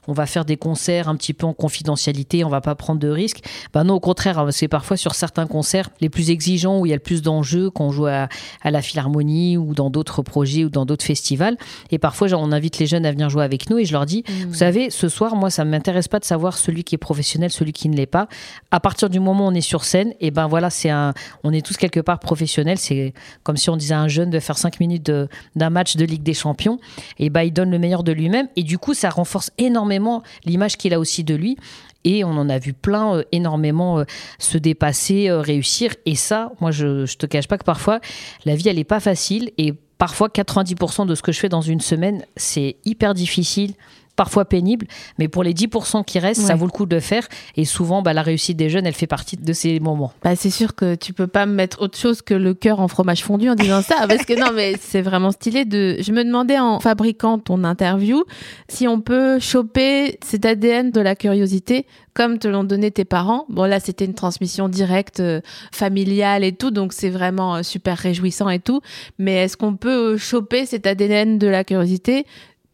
[0.08, 3.10] on va faire des concerts un petit peu en confidentialité, on va pas prendre de
[3.10, 3.44] risques.
[3.74, 6.90] Ben non, au contraire, hein, c'est parfois sur certains concerts les plus exigeants où il
[6.90, 8.30] y a le plus d'enjeux quand on joue à,
[8.64, 11.58] la Philharmonie ou dans d'autres projets ou dans d'autres festivals.
[11.92, 14.24] Et parfois, on invite les jeunes à venir jouer avec nous et je leur dis,
[14.28, 14.46] mmh.
[14.48, 17.52] vous savez, ce soir, moi, ça ne m'intéresse pas de savoir celui qui est professionnel,
[17.52, 18.28] celui qui ne l'est pas.
[18.72, 21.54] À partir du moment où on est sur scène, et ben voilà, c'est un, on
[21.54, 22.78] est tous quelque part professionnels.
[22.78, 25.12] C'est comme si on disait à un jeune de faire cinq minutes
[25.56, 26.80] d'un match de Ligue des Champions.
[27.20, 28.48] Et ben il donne le meilleur de lui-même.
[28.56, 29.97] Et du coup, ça renforce énormément
[30.46, 31.58] l'image qu'il a aussi de lui.
[32.04, 34.04] Et on en a vu plein euh, énormément euh,
[34.40, 35.94] se dépasser, euh, réussir.
[36.06, 38.00] Et ça, moi, je, je te cache pas que parfois,
[38.46, 39.52] la vie, elle n'est pas facile.
[39.58, 43.74] Et parfois, 90% de ce que je fais dans une semaine, c'est hyper difficile
[44.18, 44.88] parfois pénible,
[45.20, 47.26] mais pour les 10% qui restent, ça vaut le coup de le faire.
[47.56, 50.12] Et souvent, bah, la réussite des jeunes, elle fait partie de ces moments.
[50.24, 53.24] Bah, c'est sûr que tu peux pas mettre autre chose que le cœur en fromage
[53.24, 55.98] fondu en disant ça, parce que non, mais c'est vraiment stylé de.
[56.02, 58.24] Je me demandais en fabriquant ton interview
[58.68, 61.86] si on peut choper cet ADN de la curiosité
[62.18, 63.46] comme te l'ont donné tes parents.
[63.48, 65.40] Bon, là, c'était une transmission directe, euh,
[65.72, 68.82] familiale et tout, donc c'est vraiment euh, super réjouissant et tout.
[69.20, 72.26] Mais est-ce qu'on peut choper cet ADN de la curiosité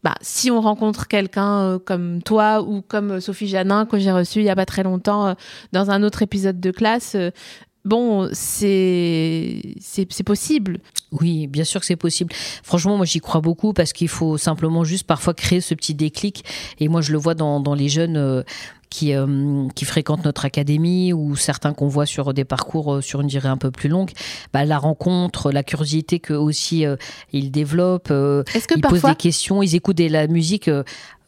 [0.04, 4.12] bah, si on rencontre quelqu'un euh, comme toi ou comme euh, Sophie Janin que j'ai
[4.12, 5.34] reçue il y a pas très longtemps euh,
[5.72, 7.16] dans un autre épisode de classe,
[7.86, 9.62] bon, c'est
[10.26, 10.80] possible.
[11.10, 12.34] Oui, bien sûr que c'est possible.
[12.62, 16.44] Franchement, moi j'y crois beaucoup parce qu'il faut simplement juste parfois créer ce petit déclic.
[16.80, 18.44] Et moi je le vois dans, dans les jeunes
[18.94, 23.22] qui, euh, qui fréquentent notre académie ou certains qu'on voit sur des parcours euh, sur
[23.22, 24.12] une durée un peu plus longue,
[24.52, 26.94] bah, la rencontre, la curiosité que aussi euh,
[27.32, 30.70] ils développent, ils posent des questions, ils écoutent de la musique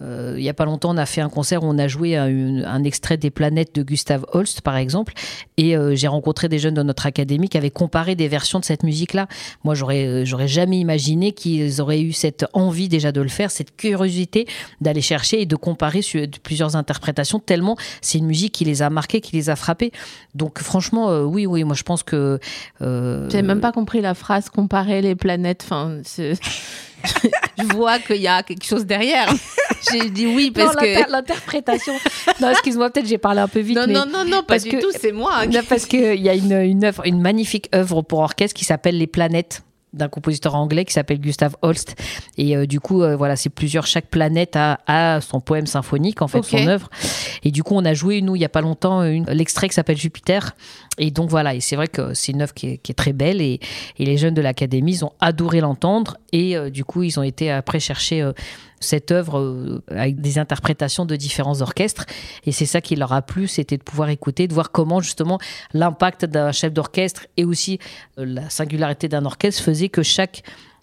[0.02, 2.16] euh, il n'y a pas longtemps, on a fait un concert où on a joué
[2.16, 5.14] un, extrait des planètes de Gustave Holst, par exemple.
[5.56, 8.64] Et euh, j'ai rencontré des jeunes de notre académie qui avaient comparé des versions de
[8.64, 9.26] cette musique-là.
[9.64, 13.74] Moi, j'aurais, j'aurais jamais imaginé qu'ils auraient eu cette envie déjà de le faire, cette
[13.76, 14.46] curiosité
[14.80, 18.90] d'aller chercher et de comparer sur plusieurs interprétations, tellement c'est une musique qui les a
[18.90, 19.92] marqués, qui les a frappés.
[20.34, 22.38] Donc, franchement, oui, oui, moi, je pense que.
[22.82, 23.28] Euh...
[23.30, 25.62] J'ai même pas compris la phrase comparer les planètes.
[25.64, 26.34] Enfin, je
[27.74, 29.32] vois qu'il y a quelque chose derrière.
[29.90, 31.94] J'ai dit oui parce que l'interprétation.
[32.40, 33.76] Non, excuse-moi, peut-être j'ai parlé un peu vite.
[33.76, 34.90] Non, non, non, non, pas du tout.
[34.98, 35.42] C'est moi.
[35.68, 39.06] parce qu'il y a une, une œuvre, une magnifique œuvre pour orchestre qui s'appelle Les
[39.06, 39.62] Planètes
[39.96, 41.96] d'un compositeur anglais qui s'appelle Gustav Holst.
[42.38, 43.86] Et euh, du coup, euh, voilà, c'est plusieurs.
[43.86, 46.88] Chaque planète a, son poème symphonique, en fait, son œuvre.
[47.42, 49.96] Et du coup, on a joué, nous, il y a pas longtemps, l'extrait qui s'appelle
[49.96, 50.54] Jupiter.
[50.98, 53.40] Et donc voilà, et c'est vrai que c'est une œuvre qui est, très belle.
[53.40, 53.60] Et,
[53.98, 56.16] les jeunes de l'académie, ils ont adoré l'entendre.
[56.32, 58.30] Et euh, du coup, ils ont été après chercher
[58.80, 62.04] cette œuvre euh, avec des interprétations de différents orchestres.
[62.44, 65.38] Et c'est ça qui leur a plu, c'était de pouvoir écouter, de voir comment justement
[65.72, 67.78] l'impact d'un chef d'orchestre et aussi
[68.18, 70.42] euh, la singularité d'un orchestre faisait que chaque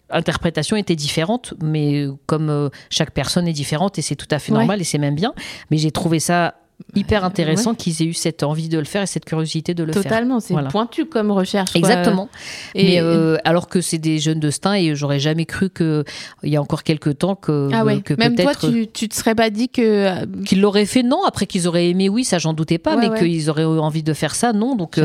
[0.09, 4.51] interprétation était différente, mais comme euh, chaque personne est différente et c'est tout à fait
[4.51, 5.33] normal et c'est même bien.
[5.71, 6.55] Mais j'ai trouvé ça
[6.95, 9.93] hyper intéressant qu'ils aient eu cette envie de le faire et cette curiosité de le
[9.93, 10.03] faire.
[10.03, 11.75] Totalement, c'est pointu comme recherche.
[11.75, 12.29] Exactement.
[12.75, 16.03] Et Mais alors que c'est des jeunes de Stein et j'aurais jamais cru que
[16.43, 19.35] il y a encore quelques temps que, ah que Même toi, tu, tu te serais
[19.35, 21.23] pas dit que qu'ils l'auraient fait, non.
[21.25, 24.35] Après qu'ils auraient aimé, oui, ça j'en doutais pas, mais qu'ils auraient envie de faire
[24.35, 24.75] ça, non.
[24.75, 24.99] Donc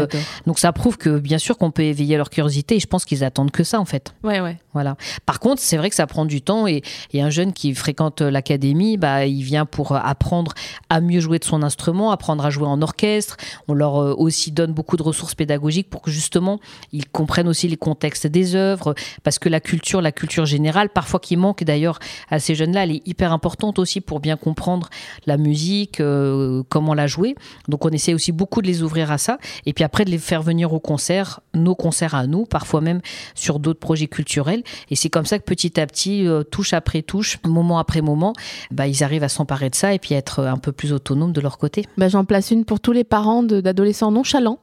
[0.46, 3.24] donc ça prouve que bien sûr qu'on peut éveiller leur curiosité et je pense qu'ils
[3.24, 4.14] attendent que ça en fait.
[4.22, 4.58] Ouais ouais.
[4.72, 4.96] Voilà.
[5.26, 8.20] Par contre, c'est vrai que ça prend du temps et, et un jeune qui fréquente
[8.20, 10.52] l'académie, bah, il vient pour apprendre
[10.88, 11.67] à mieux jouer de son instrument,
[12.10, 13.36] apprendre à jouer en orchestre.
[13.68, 16.60] On leur euh, aussi donne beaucoup de ressources pédagogiques pour que justement
[16.92, 21.20] ils comprennent aussi les contextes des œuvres, parce que la culture, la culture générale, parfois
[21.20, 21.98] qui manque d'ailleurs
[22.30, 24.88] à ces jeunes-là, elle est hyper importante aussi pour bien comprendre
[25.26, 27.34] la musique, euh, comment la jouer.
[27.68, 30.18] Donc on essaie aussi beaucoup de les ouvrir à ça, et puis après de les
[30.18, 33.00] faire venir au concert, nos concerts à nous, parfois même
[33.34, 34.62] sur d'autres projets culturels.
[34.90, 38.32] Et c'est comme ça que petit à petit, euh, touche après touche, moment après moment,
[38.70, 41.32] bah, ils arrivent à s'emparer de ça et puis à être un peu plus autonomes
[41.32, 41.86] de leur côté.
[41.96, 44.58] Bah, J'en place une pour tous les parents d'adolescents nonchalants.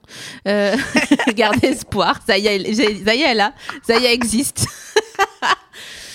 [0.47, 0.75] Euh,
[1.35, 2.19] gardez espoir.
[2.27, 3.53] Ça y est, ça y est, là.
[3.81, 4.67] Ça y est, existe.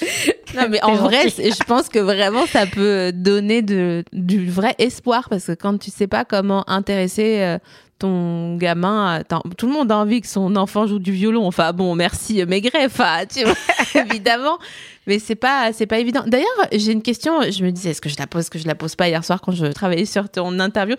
[0.54, 5.28] non, mais en vrai, je pense que vraiment, ça peut donner de, du vrai espoir
[5.28, 7.58] parce que quand tu sais pas comment intéresser euh,
[8.00, 9.22] ton gamin,
[9.56, 11.46] tout le monde a envie que son enfant joue du violon.
[11.46, 13.54] Enfin bon, merci Maigret, enfin, tu vois,
[13.94, 14.58] évidemment.
[15.06, 16.24] Mais c'est pas, c'est pas évident.
[16.26, 17.42] D'ailleurs, j'ai une question.
[17.42, 19.24] Je me disais, est-ce que je la pose, est-ce que je la pose pas hier
[19.24, 20.96] soir quand je travaillais sur ton interview?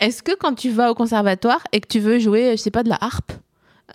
[0.00, 2.84] Est-ce que quand tu vas au conservatoire et que tu veux jouer, je sais pas,
[2.84, 3.32] de la harpe,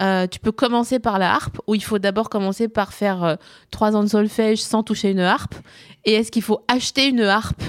[0.01, 3.35] euh, tu peux commencer par la harpe ou il faut d'abord commencer par faire euh,
[3.71, 5.55] trois ans de solfège sans toucher une harpe?
[6.03, 7.63] Et est-ce qu'il faut acheter une harpe?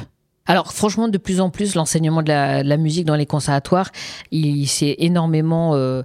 [0.47, 3.91] Alors franchement, de plus en plus, l'enseignement de la, musique dans les conservatoires,
[4.31, 6.03] il, s'est énormément euh,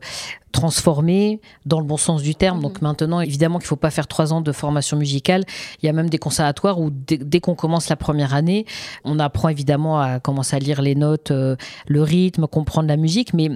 [0.53, 2.61] transformé dans le bon sens du terme.
[2.61, 2.87] Donc mhm.
[2.87, 5.43] maintenant, évidemment qu'il ne faut pas faire trois ans de formation musicale.
[5.81, 8.65] Il y a même des conservatoires où dès, qu'on commence la première année,
[9.03, 13.33] on apprend évidemment à commencer à lire les notes, euh, le rythme, comprendre la musique,
[13.33, 13.49] mais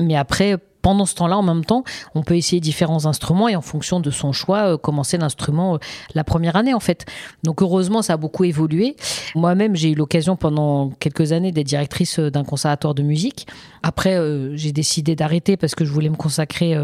[0.00, 3.60] mais après pendant ce temps-là, en même temps, on peut essayer différents instruments et en
[3.60, 5.78] fonction de son choix, euh, commencer l'instrument euh,
[6.14, 7.06] la première année en fait.
[7.44, 8.96] Donc heureusement, ça a beaucoup évolué.
[9.34, 13.46] Moi-même, j'ai eu l'occasion pendant quelques années d'être directrice euh, d'un conservatoire de musique.
[13.82, 14.16] Après,
[14.54, 16.76] j'ai décidé d'arrêter parce que je voulais me consacrer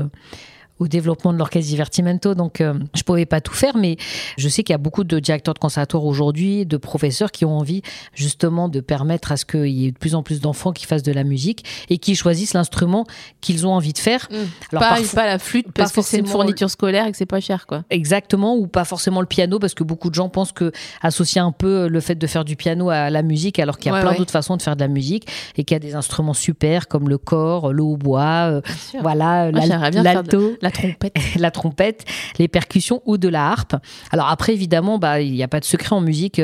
[0.78, 2.34] au développement de l'orchestre Divertimento.
[2.34, 3.96] Donc, euh, je pouvais pas tout faire, mais
[4.36, 7.56] je sais qu'il y a beaucoup de directeurs de conservatoire aujourd'hui, de professeurs qui ont
[7.56, 7.82] envie
[8.14, 11.02] justement de permettre à ce qu'il y ait de plus en plus d'enfants qui fassent
[11.02, 13.06] de la musique et qui choisissent l'instrument
[13.40, 14.28] qu'ils ont envie de faire.
[14.30, 14.76] Mmh.
[14.76, 17.66] Alors, pas, la flûte parce que c'est une fourniture scolaire et que c'est pas cher,
[17.66, 17.84] quoi.
[17.90, 21.52] Exactement, ou pas forcément le piano parce que beaucoup de gens pensent que associer un
[21.52, 24.14] peu le fait de faire du piano à la musique, alors qu'il y a plein
[24.14, 27.08] d'autres façons de faire de la musique et qu'il y a des instruments super comme
[27.08, 28.60] le corps, le hautbois, euh,
[29.00, 31.14] voilà, l'alto la trompette.
[31.36, 32.04] la trompette,
[32.38, 33.76] les percussions ou de la harpe.
[34.10, 36.40] Alors après, évidemment, bah, il n'y a pas de secret en musique.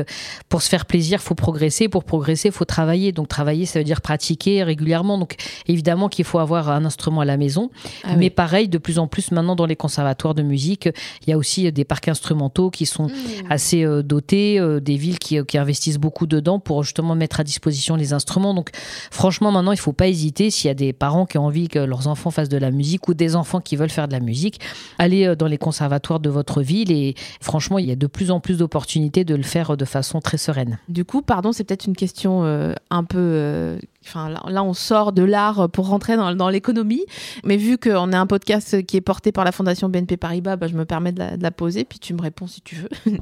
[0.49, 1.89] Pour se faire plaisir, faut progresser.
[1.89, 3.13] Pour progresser, faut travailler.
[3.13, 5.19] Donc travailler, ça veut dire pratiquer régulièrement.
[5.19, 7.71] Donc évidemment qu'il faut avoir un instrument à la maison.
[8.05, 10.89] Ah Mais pareil, de plus en plus maintenant dans les conservatoires de musique,
[11.23, 13.13] il y a aussi des parcs instrumentaux qui sont mmh.
[13.51, 17.45] assez euh, dotés, euh, des villes qui, qui, investissent beaucoup dedans pour justement mettre à
[17.45, 18.55] disposition les instruments.
[18.55, 18.71] Donc
[19.11, 21.79] franchement, maintenant, il faut pas hésiter s'il y a des parents qui ont envie que
[21.79, 24.61] leurs enfants fassent de la musique ou des enfants qui veulent faire de musique,
[24.99, 28.31] allez euh, dans les conservatoires de votre ville et franchement, il y a de plus
[28.31, 30.79] en plus d'opportunités de le faire de façon très sereine.
[30.89, 35.13] Du coup, pardon, c'est peut-être une question euh, un peu euh, Enfin, là, on sort
[35.13, 37.05] de l'art pour rentrer dans, l'économie.
[37.45, 40.67] Mais vu qu'on est un podcast qui est porté par la Fondation BNP Paribas, bah,
[40.67, 42.89] je me permets de la, poser, puis tu me réponds si tu veux.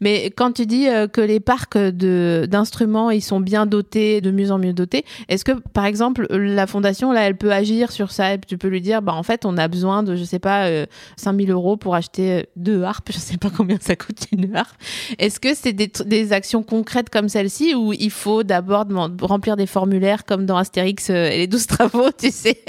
[0.00, 4.50] Mais quand tu dis euh, que les parcs d'instruments, ils sont bien dotés, de mieux
[4.50, 8.36] en mieux dotés, est-ce que, par exemple, la Fondation, là, elle peut agir sur ça
[8.38, 10.68] Tu peux lui dire, bah, en fait, on a besoin de, je sais pas,
[11.16, 13.10] 5000 euh, euros pour acheter euh, deux harpes.
[13.14, 14.74] Je sais pas combien ça coûte une harpe.
[15.18, 18.84] Est-ce que c'est des, des actions concrètes comme celle-ci où il faut d'abord
[19.22, 22.62] remplir des formulaires comme dans Astérix euh, et les 12 travaux, tu sais.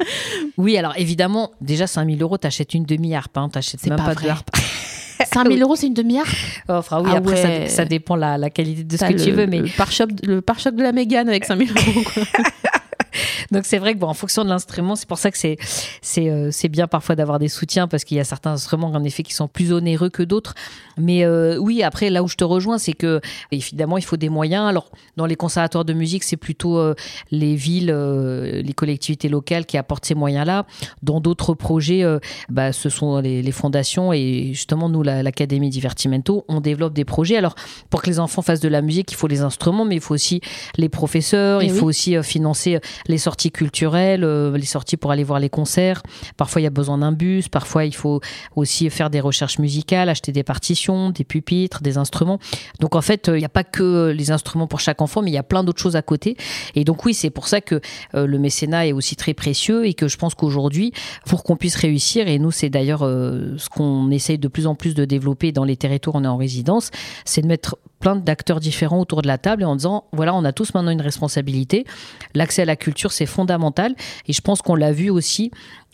[0.56, 4.50] oui, alors évidemment, déjà 5000 euros, t'achètes une demi-harpe, hein, t'achètes même pas, de harpe.
[5.24, 6.28] 5000 euros, c'est une demi-harpe?
[6.68, 9.46] Enfin, oui, ah après, ça, dépend la, la qualité de ce que tu veux.
[9.46, 9.60] Mais...
[9.60, 12.04] Le pare-choc de la Mégane avec 5000 euros.
[13.50, 15.56] Donc c'est vrai que bon, en fonction de l'instrument, c'est pour ça que c'est
[16.02, 19.22] c'est euh, bien parfois d'avoir des soutiens parce qu'il y a certains instruments en effet
[19.22, 20.54] qui sont plus onéreux que d'autres.
[20.98, 23.20] Mais euh, oui, après là où je te rejoins, c'est que
[23.52, 24.68] évidemment il faut des moyens.
[24.68, 26.94] Alors dans les conservatoires de musique, c'est plutôt euh,
[27.30, 30.66] les villes, les collectivités locales qui apportent ces moyens-là.
[31.02, 32.04] Dans d'autres projets,
[32.48, 37.36] bah, ce sont les, les, fondations et justement nous l'Académie Divertimento, on développe des projets.
[37.36, 37.54] Alors
[37.90, 40.14] pour que les enfants fassent de la musique, il faut les instruments, mais il faut
[40.14, 40.40] aussi
[40.76, 45.40] les professeurs, eh il faut aussi financer les sorties culturelles, les sorties pour aller voir
[45.40, 46.02] les concerts.
[46.36, 47.48] Parfois, il y a besoin d'un bus.
[47.48, 48.20] Parfois, il faut
[48.54, 52.38] aussi faire des recherches musicales, acheter des partitions, des pupitres, des instruments.
[52.80, 55.34] Donc, en fait, il n'y a pas que les instruments pour chaque enfant, mais il
[55.34, 56.36] y a plein d'autres choses à côté.
[56.74, 57.80] Et donc, oui, c'est pour ça que
[58.14, 60.92] le mécénat est aussi très précieux et que je pense qu'aujourd'hui,
[61.26, 64.94] pour qu'on puisse réussir, et nous, c'est d'ailleurs ce qu'on essaye de plus en plus
[64.94, 66.90] de développer dans les territoires où on est en résidence,
[67.24, 67.76] c'est de mettre
[68.14, 71.00] d'acteurs différents autour de la table et en disant voilà, on a tous maintenant une
[71.00, 71.84] responsabilité.
[72.34, 73.94] L'accès à la culture, c'est fondamental.
[74.28, 75.50] Et je pense qu'on l'a vu aussi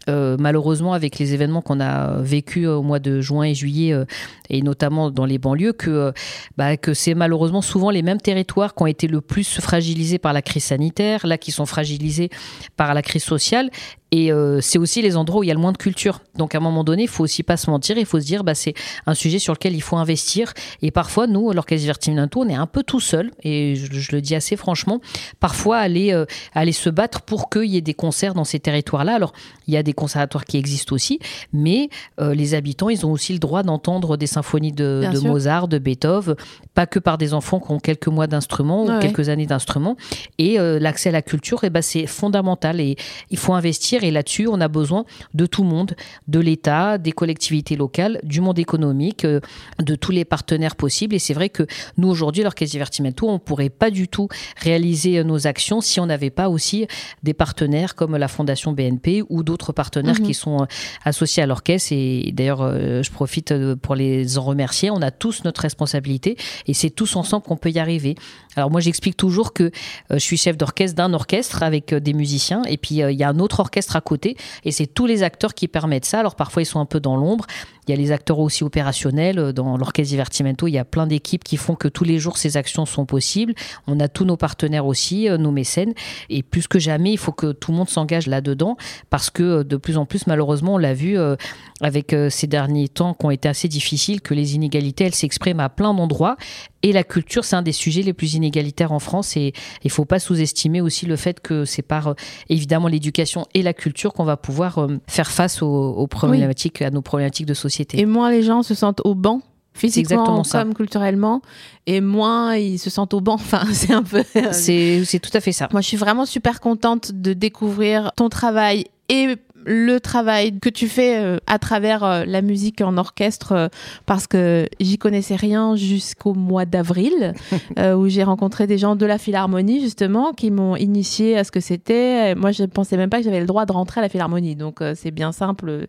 [0.09, 4.05] euh, malheureusement avec les événements qu'on a vécu au mois de juin et juillet euh,
[4.51, 6.13] et notamment dans les banlieues que, euh,
[6.57, 10.33] bah, que c'est malheureusement souvent les mêmes territoires qui ont été le plus fragilisés par
[10.33, 12.31] la crise sanitaire, là qui sont fragilisés
[12.77, 13.71] par la crise sociale
[14.15, 16.21] et c'est aussi les endroits où il y a le moins de culture.
[16.37, 18.45] Donc à un moment donné, il faut aussi pas se mentir, il faut se dire
[18.45, 18.75] bah c'est
[19.07, 20.53] un sujet sur lequel il faut investir.
[20.83, 24.35] Et parfois, nous, l'Orchestre Divertimento, on est un peu tout seul, et je, le dis
[24.35, 25.01] assez franchement,
[25.41, 26.15] parfois aller,
[26.53, 29.15] aller se battre pour qu'il y ait des concerts dans ces territoires-là.
[29.15, 29.33] Alors
[29.67, 31.19] il y a des conservatoires qui existent aussi,
[31.53, 31.89] mais
[32.21, 36.37] euh, les habitants, ils ont aussi le droit d'entendre des symphonies de, Mozart, de Beethoven,
[36.75, 39.97] pas que par des enfants qui ont quelques mois d'instruments ou quelques années d'instruments.
[40.39, 42.97] Et euh, l'accès à la culture, eh ben, c'est fondamental et
[43.31, 44.05] il faut investir.
[44.05, 45.95] Et là-dessus, on a besoin de tout le monde,
[46.29, 49.41] de l'État, des collectivités locales, du monde économique, euh,
[49.79, 51.15] de tous les partenaires possibles.
[51.15, 51.65] Et c'est vrai que
[51.97, 56.07] nous, aujourd'hui, l'Orchestre Divertimento, on ne pourrait pas du tout réaliser nos actions si on
[56.07, 56.87] n'avait pas aussi
[57.23, 60.33] des partenaires comme la Fondation BNP ou d'autres partenaires partenaires qui mhm.
[60.33, 60.67] sont euh,
[61.05, 61.93] associés à l'orchestre.
[61.93, 64.91] Et d'ailleurs, euh, je profite euh, pour les en remercier.
[64.91, 68.15] On a tous notre responsabilité et c'est tous ensemble qu'on peut y arriver.
[68.57, 69.71] Alors moi, j'explique toujours que
[70.11, 73.39] je suis chef d'orchestre d'un orchestre avec des musiciens et puis il y a un
[73.39, 76.21] autre orchestre à côté et c'est tous les acteurs qui permettent ça.
[76.21, 77.47] Alors parfois, ils sont un peu dans l'ombre.
[77.87, 79.53] Il y a les acteurs aussi opérationnels.
[79.53, 82.57] Dans l'orchestre Divertimento, il y a plein d'équipes qui font que tous les jours ces
[82.57, 83.55] actions sont possibles.
[83.87, 85.93] On a tous nos partenaires aussi, nos mécènes.
[86.31, 88.77] Et plus que jamais, il faut que tout le monde s'engage là-dedans
[89.11, 91.37] parce que de plus en plus, malheureusement, on l'a vu euh,
[91.81, 95.61] avec euh, ces derniers temps qui ont été assez difficiles, que les inégalités, elles s'expriment
[95.61, 96.37] à plein d'endroits.
[96.83, 99.37] Et la culture, c'est un des sujets les plus inégalitaires en France.
[99.37, 99.53] Et
[99.85, 102.15] il faut pas sous-estimer aussi le fait que c'est par euh,
[102.49, 107.47] évidemment l'éducation et la culture qu'on va pouvoir faire face aux, problématiques, à nos problématiques
[107.47, 107.72] de société.
[107.95, 109.41] Et moins les gens se sentent au banc
[109.75, 111.41] physiquement comme culturellement
[111.87, 113.35] et moins ils se sentent au banc.
[113.41, 115.69] Enfin c'est un peu c'est tout à fait ça.
[115.73, 120.89] Moi je suis vraiment super contente de découvrir ton travail et le travail que tu
[120.89, 123.69] fais euh, à travers euh, la musique en orchestre euh,
[124.07, 127.35] parce que j'y connaissais rien jusqu'au mois d'avril
[127.97, 131.61] où j'ai rencontré des gens de la Philharmonie justement qui m'ont initié à ce que
[131.61, 132.35] c'était.
[132.35, 134.57] Moi, je ne pensais même pas que j'avais le droit de rentrer à la Philharmonie,
[134.57, 135.87] donc c'est bien simple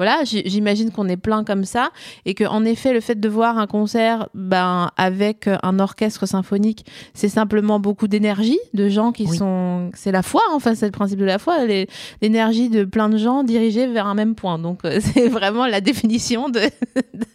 [0.00, 1.90] voilà, j'imagine qu'on est plein comme ça
[2.24, 6.86] et que en effet le fait de voir un concert ben avec un orchestre symphonique,
[7.12, 11.18] c'est simplement beaucoup d'énergie de gens qui sont c'est la foi enfin c'est le principe
[11.18, 11.66] de la foi,
[12.22, 14.58] l'énergie de plein de gens dirigés vers un même point.
[14.58, 16.60] Donc euh, c'est vraiment la définition de,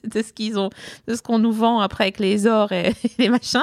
[0.03, 0.71] de ce qu'ils ont
[1.07, 3.61] de ce qu'on nous vend après avec les ors et, les machins.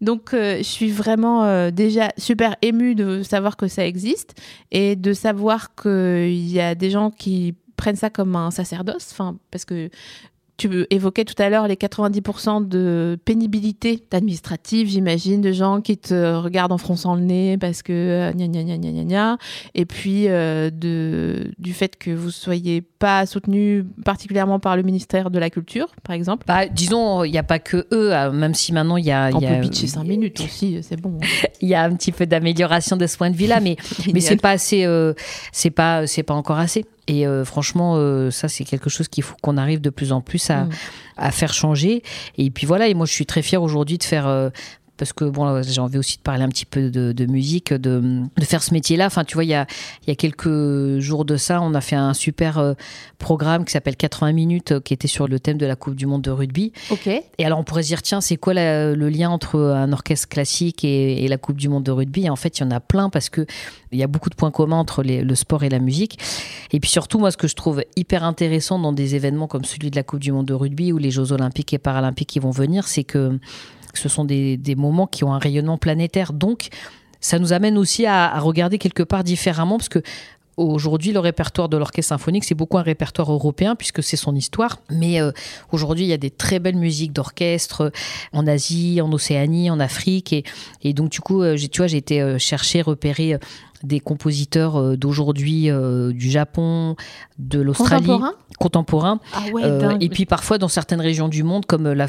[0.00, 4.34] Donc, euh, je suis vraiment euh, déjà super émue de savoir que ça existe
[4.70, 9.16] et de savoir qu'il y a des gens qui prennent ça comme un sacerdoce,
[9.50, 9.88] parce que
[10.58, 16.34] tu évoquais tout à l'heure les 90% de pénibilité administrative, j'imagine, de gens qui te
[16.34, 19.38] regardent en fronçant le nez parce que euh, gna gna gna gna gna
[19.74, 25.38] et puis euh, du fait que vous soyez pas soutenu particulièrement par le ministère de
[25.38, 26.44] la Culture, par exemple.
[26.46, 29.30] Bah, disons, il n'y a pas que eux, euh, même si maintenant il y a...
[29.34, 31.18] On y peut pitcher 5 minutes aussi, c'est bon.
[31.62, 33.76] Il y a un petit peu d'amélioration de ce point de vue-là, mais,
[34.14, 34.86] mais c'est pas assez,
[35.52, 36.84] c'est pas, pas encore assez.
[37.10, 40.20] Et euh, franchement, euh, ça, c'est quelque chose qu'il faut qu'on arrive de plus en
[40.20, 40.70] plus à, mm.
[41.16, 42.04] à, faire changer.
[42.38, 44.50] Et puis voilà, et moi, je suis très fière aujourd'hui de faire euh,
[45.00, 48.44] parce que bon, j'ai envie aussi de parler un petit peu de, musique, de, de,
[48.44, 49.06] faire ce métier-là.
[49.06, 49.66] Enfin, tu vois, il y a,
[50.02, 52.74] il y a quelques jours de ça, on a fait un super euh,
[53.16, 56.04] programme qui s'appelle 80 minutes, euh, qui était sur le thème de la Coupe du
[56.04, 56.74] Monde de rugby.
[56.90, 57.06] Ok.
[57.06, 60.84] Et alors, on pourrait se dire, tiens, c'est quoi le lien entre un orchestre classique
[60.84, 62.28] et, la Coupe du Monde de rugby?
[62.28, 63.46] En fait, il y en a plein parce que
[63.92, 66.18] il y a beaucoup de points communs entre le sport et la musique.
[66.72, 69.90] Et puis surtout, moi, ce que je trouve hyper intéressant dans des événements comme celui
[69.90, 72.50] de la Coupe du Monde de rugby ou les Jeux Olympiques et Paralympiques qui vont
[72.50, 73.38] venir, c'est que
[73.98, 76.32] ce sont des, moments qui ont un rayonnement planétaire.
[76.32, 76.68] Donc,
[77.20, 80.02] ça nous amène aussi à, regarder quelque part différemment, parce que
[80.56, 84.80] Aujourd'hui, le répertoire de l'orchestre symphonique, c'est beaucoup un répertoire européen puisque c'est son histoire.
[84.90, 85.30] Mais euh,
[85.72, 87.90] aujourd'hui, il y a des très belles musiques d'orchestre
[88.34, 90.34] en Asie, en Océanie, en Afrique.
[90.82, 93.38] Et, donc, du coup, euh, tu vois, j'ai été euh, chercher, repérer
[93.82, 95.68] des compositeurs d'aujourd'hui
[96.10, 96.96] du Japon,
[97.38, 98.10] de l'Australie
[98.58, 99.20] contemporain.
[99.32, 99.62] Ah ouais,
[100.00, 102.06] et puis parfois dans certaines régions du monde, comme la,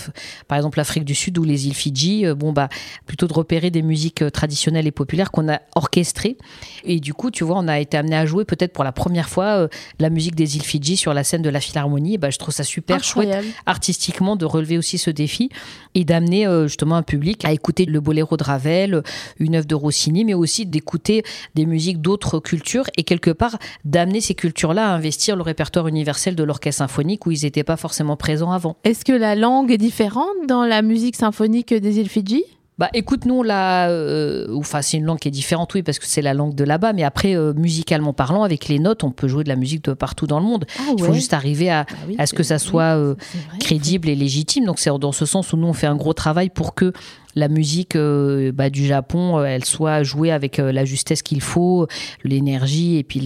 [0.48, 2.68] par exemple l'Afrique du Sud ou les îles Fidji, bon bah
[3.06, 6.38] plutôt de repérer des musiques traditionnelles et populaires qu'on a orchestrées.
[6.84, 9.30] Et du coup, tu vois, on a été amené à jouer peut-être pour la première
[9.30, 12.18] fois la musique des îles Fidji sur la scène de la Philharmonie.
[12.18, 15.50] bah, je trouve ça super chouette artistiquement de relever aussi ce défi
[15.96, 19.04] et d'amener justement un public à écouter le boléro de Ravel,
[19.40, 21.24] une œuvre de Rossini, mais aussi d'écouter
[21.56, 26.36] des musiques d'autres cultures et quelque part d'amener ces cultures-là à investir le répertoire universel
[26.36, 28.78] de l'orchestre symphonique où ils n'étaient pas forcément présents avant.
[28.84, 32.44] Est-ce que la langue est différente dans la musique symphonique des îles Fidji?
[32.82, 36.08] Bah écoute, nous là, euh, enfin c'est une langue qui est différente, oui, parce que
[36.08, 39.28] c'est la langue de là-bas, mais après, euh, musicalement parlant, avec les notes, on peut
[39.28, 40.66] jouer de la musique de partout dans le monde.
[40.80, 43.14] Ah Il faut juste arriver à, bah à ce que ça soit euh,
[43.60, 44.66] crédible et légitime.
[44.66, 46.92] Donc c'est dans ce sens où nous on fait un gros travail pour que
[47.36, 51.42] la musique euh, bah, du Japon, euh, elle soit jouée avec euh, la justesse qu'il
[51.42, 51.88] faut,
[52.24, 53.22] l'énergie et puis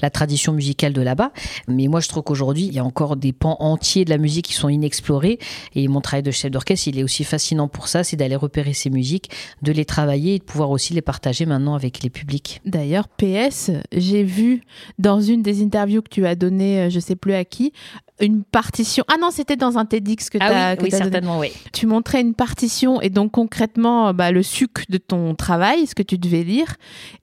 [0.00, 1.32] la tradition musicale de là-bas.
[1.68, 4.46] Mais moi, je trouve qu'aujourd'hui, il y a encore des pans entiers de la musique
[4.46, 5.38] qui sont inexplorés.
[5.74, 8.72] Et mon travail de chef d'orchestre, il est aussi fascinant pour ça, c'est d'aller repérer
[8.72, 9.30] ces musiques,
[9.62, 12.60] de les travailler et de pouvoir aussi les partager maintenant avec les publics.
[12.64, 14.62] D'ailleurs, PS, j'ai vu
[14.98, 17.72] dans une des interviews que tu as données, je sais plus à qui,
[18.20, 19.04] une partition.
[19.08, 20.82] Ah non, c'était dans un TEDx que tu ah as.
[20.82, 21.52] Oui, certainement, oui.
[21.72, 26.02] Tu montrais une partition et donc concrètement bah, le suc de ton travail, ce que
[26.02, 26.76] tu devais lire.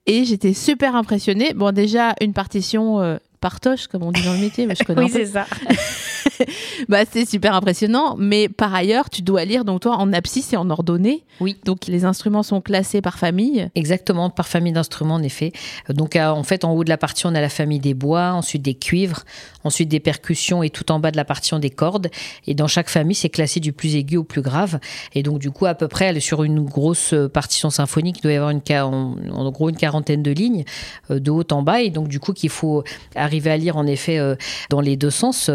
[0.06, 1.54] Et j'étais super impressionnée.
[1.54, 5.02] Bon, déjà, une partition euh, partoche, comme on dit dans le métier, mais je connais.
[5.02, 5.46] oui, c'est ça.
[6.88, 8.16] bah, c'est super impressionnant.
[8.18, 11.24] Mais par ailleurs, tu dois lire, donc toi, en abscisse et en ordonnée.
[11.40, 11.58] Oui.
[11.64, 13.68] Donc les instruments sont classés par famille.
[13.74, 15.52] Exactement, par famille d'instruments, en effet.
[15.90, 18.32] Donc euh, en fait, en haut de la partie, on a la famille des bois,
[18.32, 19.24] ensuite des cuivres,
[19.64, 22.08] ensuite des percussions et tout en bas de la partie, on des cordes.
[22.46, 24.78] Et dans chaque famille, c'est classé du plus aigu au plus grave.
[25.14, 28.36] Et donc, du coup, à peu près, sur une grosse partition symphonique, il doit y
[28.36, 30.64] avoir une, en, gros une quarantaine de lignes
[31.10, 31.82] euh, de haut en bas.
[31.82, 32.84] Et donc, du coup, qu'il faut
[33.14, 34.34] arriver à lire, en effet, euh,
[34.70, 35.50] dans les deux sens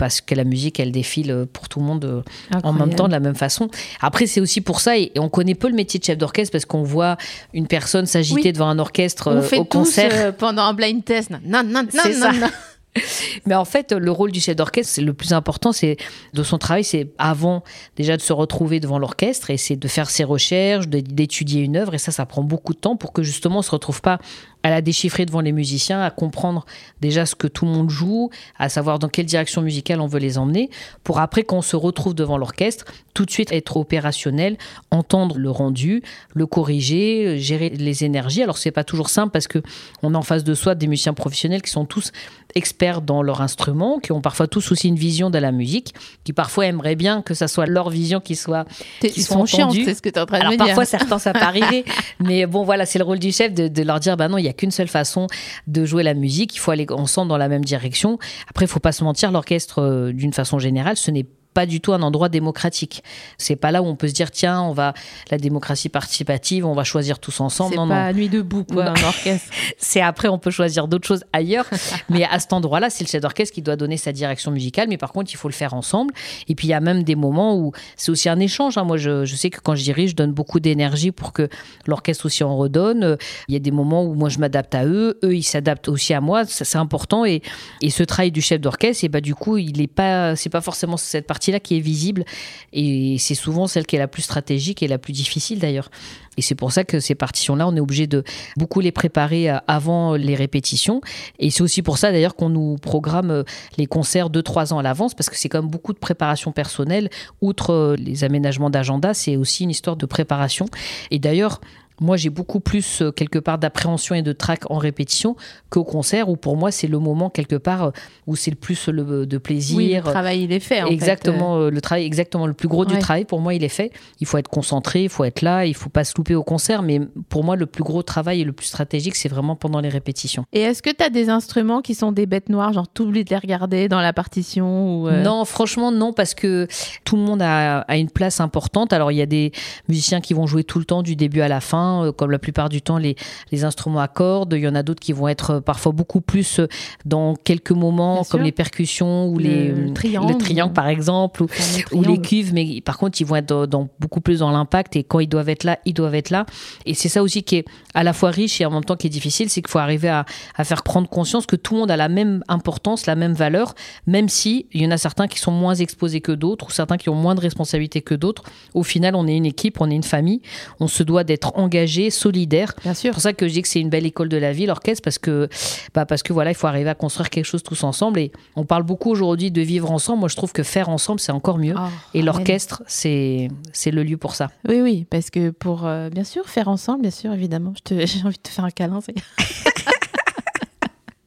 [0.00, 2.22] parce que la musique, elle défile euh, pour tout le monde euh,
[2.62, 3.68] en même temps de la même façon.
[4.00, 6.64] Après, c'est aussi pour ça, et on connaît peu le métier de chef d'orchestre parce
[6.64, 7.18] qu'on voit
[7.52, 10.34] une personne s'agiter devant un orchestre on euh, fait au concert.
[10.36, 11.30] pendant un blind test.
[11.30, 12.30] Non, non, non, c'est ça.
[13.46, 15.96] Mais en fait, le rôle du chef d'orchestre, c'est le plus important, c'est
[16.34, 17.62] de son travail, c'est avant
[17.96, 21.94] déjà de se retrouver devant l'orchestre et c'est de faire ses recherches, d'étudier une œuvre.
[21.94, 24.18] Et ça, ça prend beaucoup de temps pour que justement on se retrouve pas
[24.62, 26.66] à la déchiffrer devant les musiciens, à comprendre
[27.00, 30.18] déjà ce que tout le monde joue, à savoir dans quelle direction musicale on veut
[30.18, 30.70] les emmener,
[31.04, 32.84] pour après qu'on se retrouve devant l'orchestre,
[33.14, 34.56] tout de suite être opérationnel,
[34.90, 36.02] entendre le rendu,
[36.34, 38.42] le corriger, gérer les énergies.
[38.42, 39.62] Alors c'est pas toujours simple parce que
[40.02, 42.12] on a en face de soi des musiciens professionnels qui sont tous
[42.54, 45.94] experts dans leur instrument, qui ont parfois tous aussi une vision de la musique,
[46.24, 48.64] qui parfois aimeraient bien que ça soit leur vision qui soit
[49.00, 51.32] qui sont c'est ce que tu es en train de Alors me parfois certains ça
[51.32, 51.84] peut arriver,
[52.20, 54.44] mais bon voilà, c'est le rôle du chef de, de leur dire bah non, il
[54.44, 55.26] y a qu'une seule façon
[55.66, 56.54] de jouer la musique.
[56.56, 58.18] Il faut aller ensemble dans la même direction.
[58.48, 61.80] Après, il faut pas se mentir, l'orchestre, euh, d'une façon générale, ce n'est pas du
[61.80, 63.02] tout un endroit démocratique.
[63.38, 64.94] C'est pas là où on peut se dire tiens, on va
[65.30, 67.74] la démocratie participative, on va choisir tous ensemble.
[67.74, 69.48] C'est pas nuit debout quoi, un orchestre.
[69.78, 71.68] c'est après on peut choisir d'autres choses ailleurs,
[72.08, 74.96] mais à cet endroit-là, c'est le chef d'orchestre qui doit donner sa direction musicale, mais
[74.96, 76.14] par contre, il faut le faire ensemble.
[76.48, 78.78] Et puis il y a même des moments où c'est aussi un échange.
[78.78, 78.84] Hein.
[78.84, 81.48] Moi, je, je, sais que quand je dirige, je donne beaucoup d'énergie pour que
[81.86, 83.16] l'orchestre aussi en redonne.
[83.48, 86.14] Il y a des moments où moi je m'adapte à eux, eux ils s'adaptent aussi
[86.14, 86.44] à moi.
[86.46, 87.42] C'est important et,
[87.82, 90.60] et ce travail du chef d'orchestre, et bah du coup, il est pas, c'est pas
[90.60, 92.24] forcément cette partie là qui est visible
[92.72, 95.90] et c'est souvent celle qui est la plus stratégique et la plus difficile d'ailleurs.
[96.36, 98.24] Et c'est pour ça que ces partitions-là, on est obligé de
[98.56, 101.00] beaucoup les préparer euh, avant les répétitions.
[101.38, 103.42] Et c'est aussi pour ça d'ailleurs qu'on nous programme euh,
[103.76, 106.52] les concerts deux, trois ans à l'avance, parce que c'est quand même beaucoup de préparation
[106.52, 107.10] personnelle.
[107.40, 110.66] Outre euh, les aménagements d'agenda, c'est aussi une histoire de préparation.
[111.10, 111.60] Et d'ailleurs,
[112.00, 115.36] moi, j'ai beaucoup plus, euh, quelque part, d'appréhension et de trac en répétition
[115.68, 117.90] qu'au concert, où pour moi, c'est le moment, quelque part, euh,
[118.26, 119.76] où c'est le plus le, de plaisir.
[119.76, 120.82] Oui, le travail, il est fait.
[120.82, 121.64] En exactement, fait.
[121.64, 121.70] Euh.
[121.70, 122.46] le travail, exactement.
[122.46, 123.92] Le plus gros du travail, pour moi, il est fait.
[124.18, 126.82] Il faut être concentré, il faut être là, il faut pas se louper au concert.
[126.82, 129.90] Mais pour moi, le plus gros travail et le plus stratégique, c'est vraiment pendant les
[129.90, 130.46] répétitions.
[130.54, 133.24] Et est-ce que tu as des instruments qui sont des bêtes noires, genre tu oublies
[133.24, 136.66] de les regarder dans la partition ou Non, franchement, non, parce que
[137.04, 138.94] tout le monde a, a une place importante.
[138.94, 139.52] Alors, il y a des
[139.88, 142.38] musiciens qui vont jouer tout le temps, du début à la fin euh, comme la
[142.38, 143.16] plupart du temps, les,
[143.52, 144.54] les instruments à cordes.
[144.54, 146.68] Il y en a d'autres qui vont être euh, parfois beaucoup plus euh,
[147.04, 151.48] dans quelques moments, comme les percussions ou les le triangle, le triangle par exemple, ou,
[151.92, 152.52] ou, les cuves.
[152.54, 155.48] Mais par contre, ils vont être dans, beaucoup plus dans l'impact et quand ils doivent
[155.48, 156.46] être là, ils doivent être là.
[156.86, 157.64] Et c'est ça aussi qui est
[157.94, 160.08] à la fois riche et en même temps qui est difficile, c'est qu'il faut arriver
[160.08, 160.24] à,
[160.56, 163.74] à, faire prendre conscience que tout le monde a la même importance, la même valeur,
[164.06, 166.96] même si il y en a certains qui sont moins exposés que d'autres ou certains
[166.96, 168.44] qui ont moins de responsabilités que d'autres.
[168.74, 170.40] Au final, on est une équipe, on est une famille,
[170.78, 172.74] on se doit d'être engagé engagé, solidaire.
[172.82, 173.10] Bien sûr.
[173.10, 175.02] C'est pour ça que je dis que c'est une belle école de la vie, l'orchestre,
[175.02, 175.48] parce que,
[175.94, 178.18] bah, parce que voilà, il faut arriver à construire quelque chose tous ensemble.
[178.20, 180.20] Et on parle beaucoup aujourd'hui de vivre ensemble.
[180.20, 181.74] Moi, je trouve que faire ensemble, c'est encore mieux.
[181.76, 181.80] Oh,
[182.14, 184.50] et l'orchestre, c'est c'est le lieu pour ça.
[184.68, 187.72] Oui, oui, parce que pour, euh, bien sûr, faire ensemble, bien sûr, évidemment.
[187.76, 189.00] Je te- J'ai envie de te faire un câlin.
[189.00, 189.14] c'est-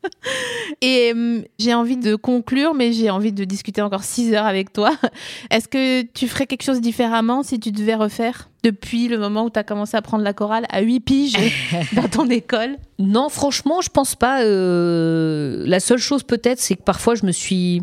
[0.81, 4.73] Et hum, j'ai envie de conclure, mais j'ai envie de discuter encore six heures avec
[4.73, 4.91] toi.
[5.51, 9.49] Est-ce que tu ferais quelque chose différemment si tu devais refaire depuis le moment où
[9.49, 11.35] tu as commencé à prendre la chorale à 8 piges
[11.93, 12.77] dans ton école?
[12.99, 14.43] Non, franchement, je pense pas.
[14.43, 17.81] euh, La seule chose peut-être, c'est que parfois je me suis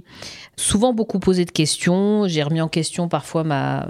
[0.57, 2.27] souvent beaucoup posé de questions.
[2.29, 3.89] J'ai remis en question parfois ma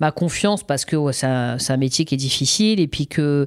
[0.00, 3.46] ma confiance parce que ouais, c'est un, métier qui est difficile et puis que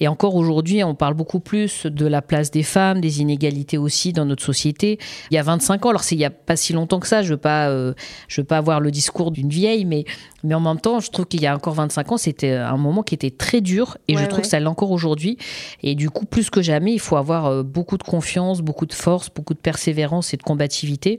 [0.00, 4.12] et encore aujourd'hui on parle beaucoup plus de la place des femmes des inégalités aussi
[4.12, 4.98] dans notre société
[5.30, 7.22] il y a 25 ans alors c'est il y a pas si longtemps que ça
[7.22, 7.92] je veux pas euh,
[8.28, 10.04] je veux pas avoir le discours d'une vieille mais
[10.42, 13.02] mais en même temps je trouve qu'il y a encore 25 ans c'était un moment
[13.02, 14.42] qui était très dur et Ouais, je trouve ouais.
[14.42, 15.36] que ça l'est encore aujourd'hui
[15.82, 18.94] et du coup, plus que jamais, il faut avoir euh, beaucoup de confiance, beaucoup de
[18.94, 21.18] force, beaucoup de persévérance et de combativité.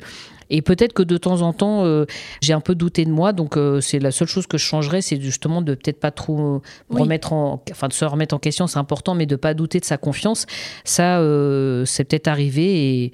[0.49, 2.05] Et peut-être que de temps en temps, euh,
[2.41, 3.33] j'ai un peu douté de moi.
[3.33, 6.61] Donc, euh, c'est la seule chose que je changerais, c'est justement de peut-être pas trop
[6.89, 7.01] Oui.
[7.01, 9.85] remettre en, enfin, de se remettre en question, c'est important, mais de pas douter de
[9.85, 10.45] sa confiance.
[10.83, 12.63] Ça, euh, c'est peut-être arrivé
[13.03, 13.11] et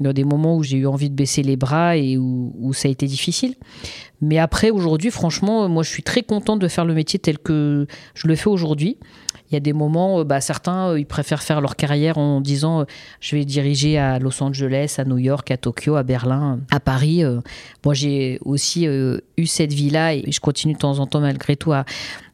[0.00, 2.52] il y a des moments où j'ai eu envie de baisser les bras et où,
[2.58, 3.54] où ça a été difficile.
[4.20, 7.86] Mais après, aujourd'hui, franchement, moi, je suis très contente de faire le métier tel que
[8.14, 8.98] je le fais aujourd'hui.
[9.52, 12.40] Il y a des moments, euh, bah, certains, euh, ils préfèrent faire leur carrière en
[12.40, 12.84] disant euh,
[13.20, 17.22] je vais diriger à Los Angeles, à New York, à Tokyo, à Berlin, à Paris.
[17.84, 21.72] Moi, j'ai aussi eu cette vie-là et je continue de temps en temps, malgré tout,
[21.72, 21.84] à,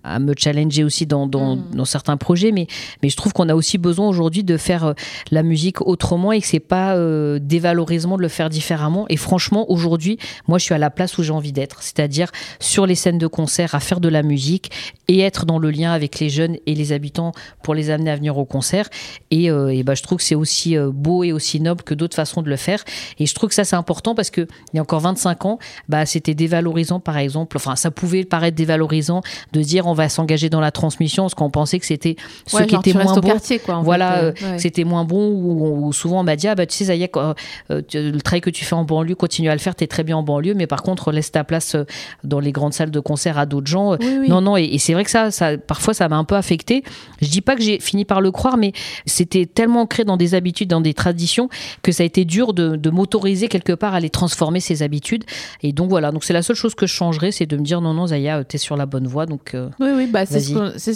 [0.08, 1.74] à me challenger aussi dans, dans, Mm.
[1.74, 2.52] dans certains projets.
[2.52, 2.66] Mais,
[3.02, 4.92] mais je trouve qu'on a aussi besoin aujourd'hui de faire euh,
[5.30, 9.06] la musique autrement et que c'est pas euh, dévalorisement de le faire différemment.
[9.08, 12.30] Et franchement, aujourd'hui, moi, je suis à la place où j'ai envie d'être, c'est-à-dire
[12.60, 14.70] sur les scènes de concert, à faire de la musique
[15.08, 17.32] et être dans le lien avec les jeunes et les habitants
[17.62, 18.88] pour les amener à venir au concert.
[19.30, 22.16] Et, euh, et ben, je trouve que c'est aussi beau et aussi noble que d'autres
[22.16, 22.84] façons de le faire.
[23.18, 25.58] Et je trouve que ça, c'est important parce que il y a encore 25 ans,
[25.88, 27.56] bah, c'était dévalorisant, par exemple.
[27.56, 31.50] Enfin, ça pouvait paraître dévalorisant de dire on va s'engager dans la transmission parce qu'on
[31.50, 34.58] pensait que c'était ceux Ouais, qui étaient moins bons voilà, euh, euh, ouais.
[34.58, 37.34] c'était moins bon ou, ou souvent on m'a dit ah bah tu sais Zaya quoi,
[37.70, 40.16] euh, le travail que tu fais en banlieue continue à le faire t'es très bien
[40.16, 41.76] en banlieue mais par contre laisse ta place
[42.24, 44.28] dans les grandes salles de concert à d'autres gens Oui, oui.
[44.28, 46.82] non non et, et c'est vrai que ça, ça parfois ça m'a un peu affecté
[47.20, 48.72] je dis pas que j'ai fini par le croire mais
[49.06, 51.48] c'était tellement ancré dans des habitudes dans des traditions
[51.82, 55.24] que ça a été dur de, de m'autoriser quelque part à les transformer ces habitudes
[55.62, 57.80] et donc voilà donc c'est la seule chose que je changerais c'est de me dire
[57.80, 60.52] non non Zaya t'es sur la bonne voie donc euh, Oui, oui, bah, c'est ce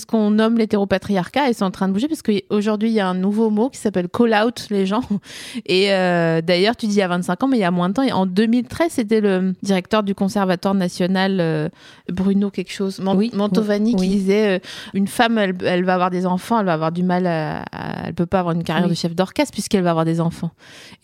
[0.07, 3.09] qu'on ce nomme l'hétéropatriarcat et c'est en train de bouger parce qu'aujourd'hui, il y a
[3.09, 5.03] un nouveau mot qui s'appelle call out les gens.
[5.66, 7.89] Et euh, d'ailleurs, tu dis il y a 25 ans, mais il y a moins
[7.89, 8.03] de temps.
[8.03, 11.68] Et en 2013, c'était le directeur du Conservatoire national, euh,
[12.09, 14.01] Bruno quelque chose, Man- Oui, Mantovani, oui.
[14.03, 14.59] qui disait euh,
[14.95, 17.62] une femme, elle, elle va avoir des enfants, elle va avoir du mal à.
[17.72, 20.51] à- elle peut pas avoir une carrière de chef d'orchestre puisqu'elle va avoir des enfants.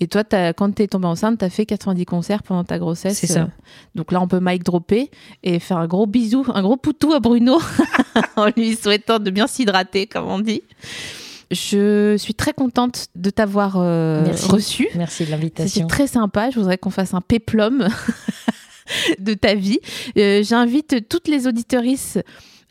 [0.01, 0.23] Et toi,
[0.57, 3.17] quand tu es tombée enceinte, tu as fait 90 concerts pendant ta grossesse.
[3.19, 3.49] C'est ça.
[3.95, 5.11] Donc là, on peut mic dropper
[5.43, 7.59] et faire un gros bisou, un gros poutou à Bruno
[8.37, 10.63] en lui souhaitant de bien s'hydrater, comme on dit.
[11.51, 14.49] Je suis très contente de t'avoir euh, Merci.
[14.51, 14.89] reçu.
[14.97, 16.51] merci de l'invitation très sympa.
[16.51, 17.89] Je voudrais qu'on fasse un péplum
[19.19, 19.79] de ta vie.
[20.19, 22.19] Euh, J'invite toutes les auditorices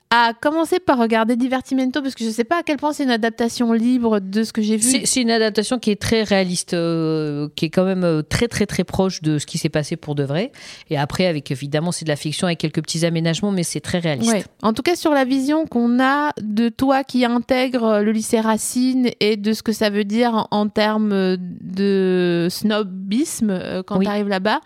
[0.10, 3.04] à commencer par regarder Divertimento parce que je ne sais pas à quel point c'est
[3.04, 5.02] une adaptation libre de ce que j'ai vu.
[5.06, 8.66] C'est une adaptation qui est très réaliste, euh, qui est quand même euh, très très
[8.66, 10.54] très proche de ce qui s'est passé pour de vrai.
[10.90, 14.00] Et après, avec évidemment, c'est de la fiction avec quelques petits aménagements, mais c'est très
[14.00, 14.32] réaliste.
[14.32, 14.46] Ouais.
[14.62, 19.10] En tout cas, sur la vision qu'on a de toi qui intègre le lycée Racine
[19.20, 24.06] et de ce que ça veut dire en, en termes de snobisme euh, quand Oui.
[24.06, 24.62] tu arrives là-bas.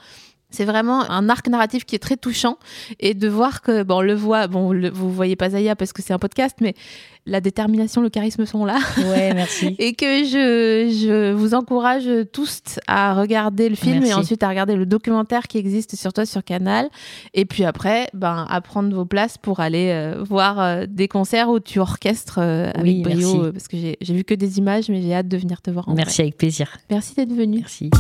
[0.52, 2.58] C'est vraiment un arc narratif qui est très touchant
[3.00, 5.94] et de voir que, bon, on le voit, bon, le- vous voyez pas Zaya parce
[5.94, 6.76] que c'est un podcast, mais
[7.28, 9.76] la détermination, le charisme sont là Ouais, merci.
[9.80, 14.10] et que je, je vous encourage tous à regarder le film Merci.
[14.12, 16.90] et ensuite à regarder le documentaire qui existe sur toi sur Canal.
[17.34, 21.50] Et puis après, ben, à prendre vos places pour aller euh, voir euh, des concerts
[21.50, 23.36] où tu orchestres euh, avec brio.
[23.36, 23.52] merci.
[23.54, 25.94] parce que j'ai vu que des images, mais j'ai hâte de venir te voir en
[25.94, 26.76] Merci avec plaisir.
[26.90, 27.60] Merci d'être venu.
[27.60, 27.92] Merci.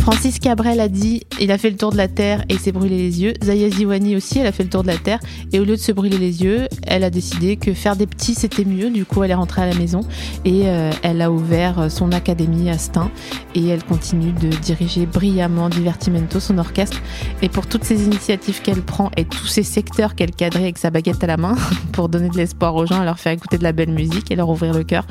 [0.00, 2.96] Francis Cabrel a dit il a fait le tour de la Terre et s'est brûlé
[2.96, 3.34] les yeux.
[3.42, 5.20] Zaya Ziwani aussi, elle a fait le tour de la Terre
[5.52, 8.34] et au lieu de se brûler les yeux, elle a décidé que faire des petits
[8.34, 8.90] c'était mieux.
[8.90, 10.00] Du coup, elle est rentrée à la maison
[10.44, 13.10] et euh, elle a ouvert son académie à Stein
[13.54, 17.00] et elle continue de diriger brillamment Divertimento, son orchestre.
[17.42, 20.90] Et pour toutes ces initiatives qu'elle prend et tous ces secteurs qu'elle cadre avec sa
[20.90, 21.56] baguette à la main
[21.92, 24.48] pour donner de l'espoir aux gens leur faire écouter de la belle musique et leur
[24.48, 25.06] ouvrir le cœur,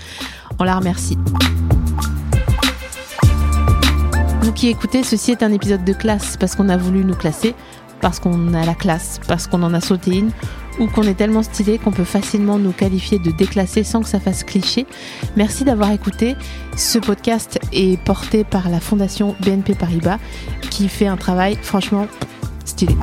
[0.59, 1.17] on la remercie.
[4.49, 7.53] Vous qui écoutez, ceci est un épisode de classe parce qu'on a voulu nous classer,
[8.01, 10.31] parce qu'on a la classe, parce qu'on en a sauté une,
[10.79, 14.19] ou qu'on est tellement stylé qu'on peut facilement nous qualifier de déclassé sans que ça
[14.19, 14.87] fasse cliché.
[15.35, 16.35] Merci d'avoir écouté.
[16.75, 20.17] Ce podcast est porté par la fondation BNP Paribas
[20.71, 22.07] qui fait un travail franchement
[22.65, 22.95] stylé.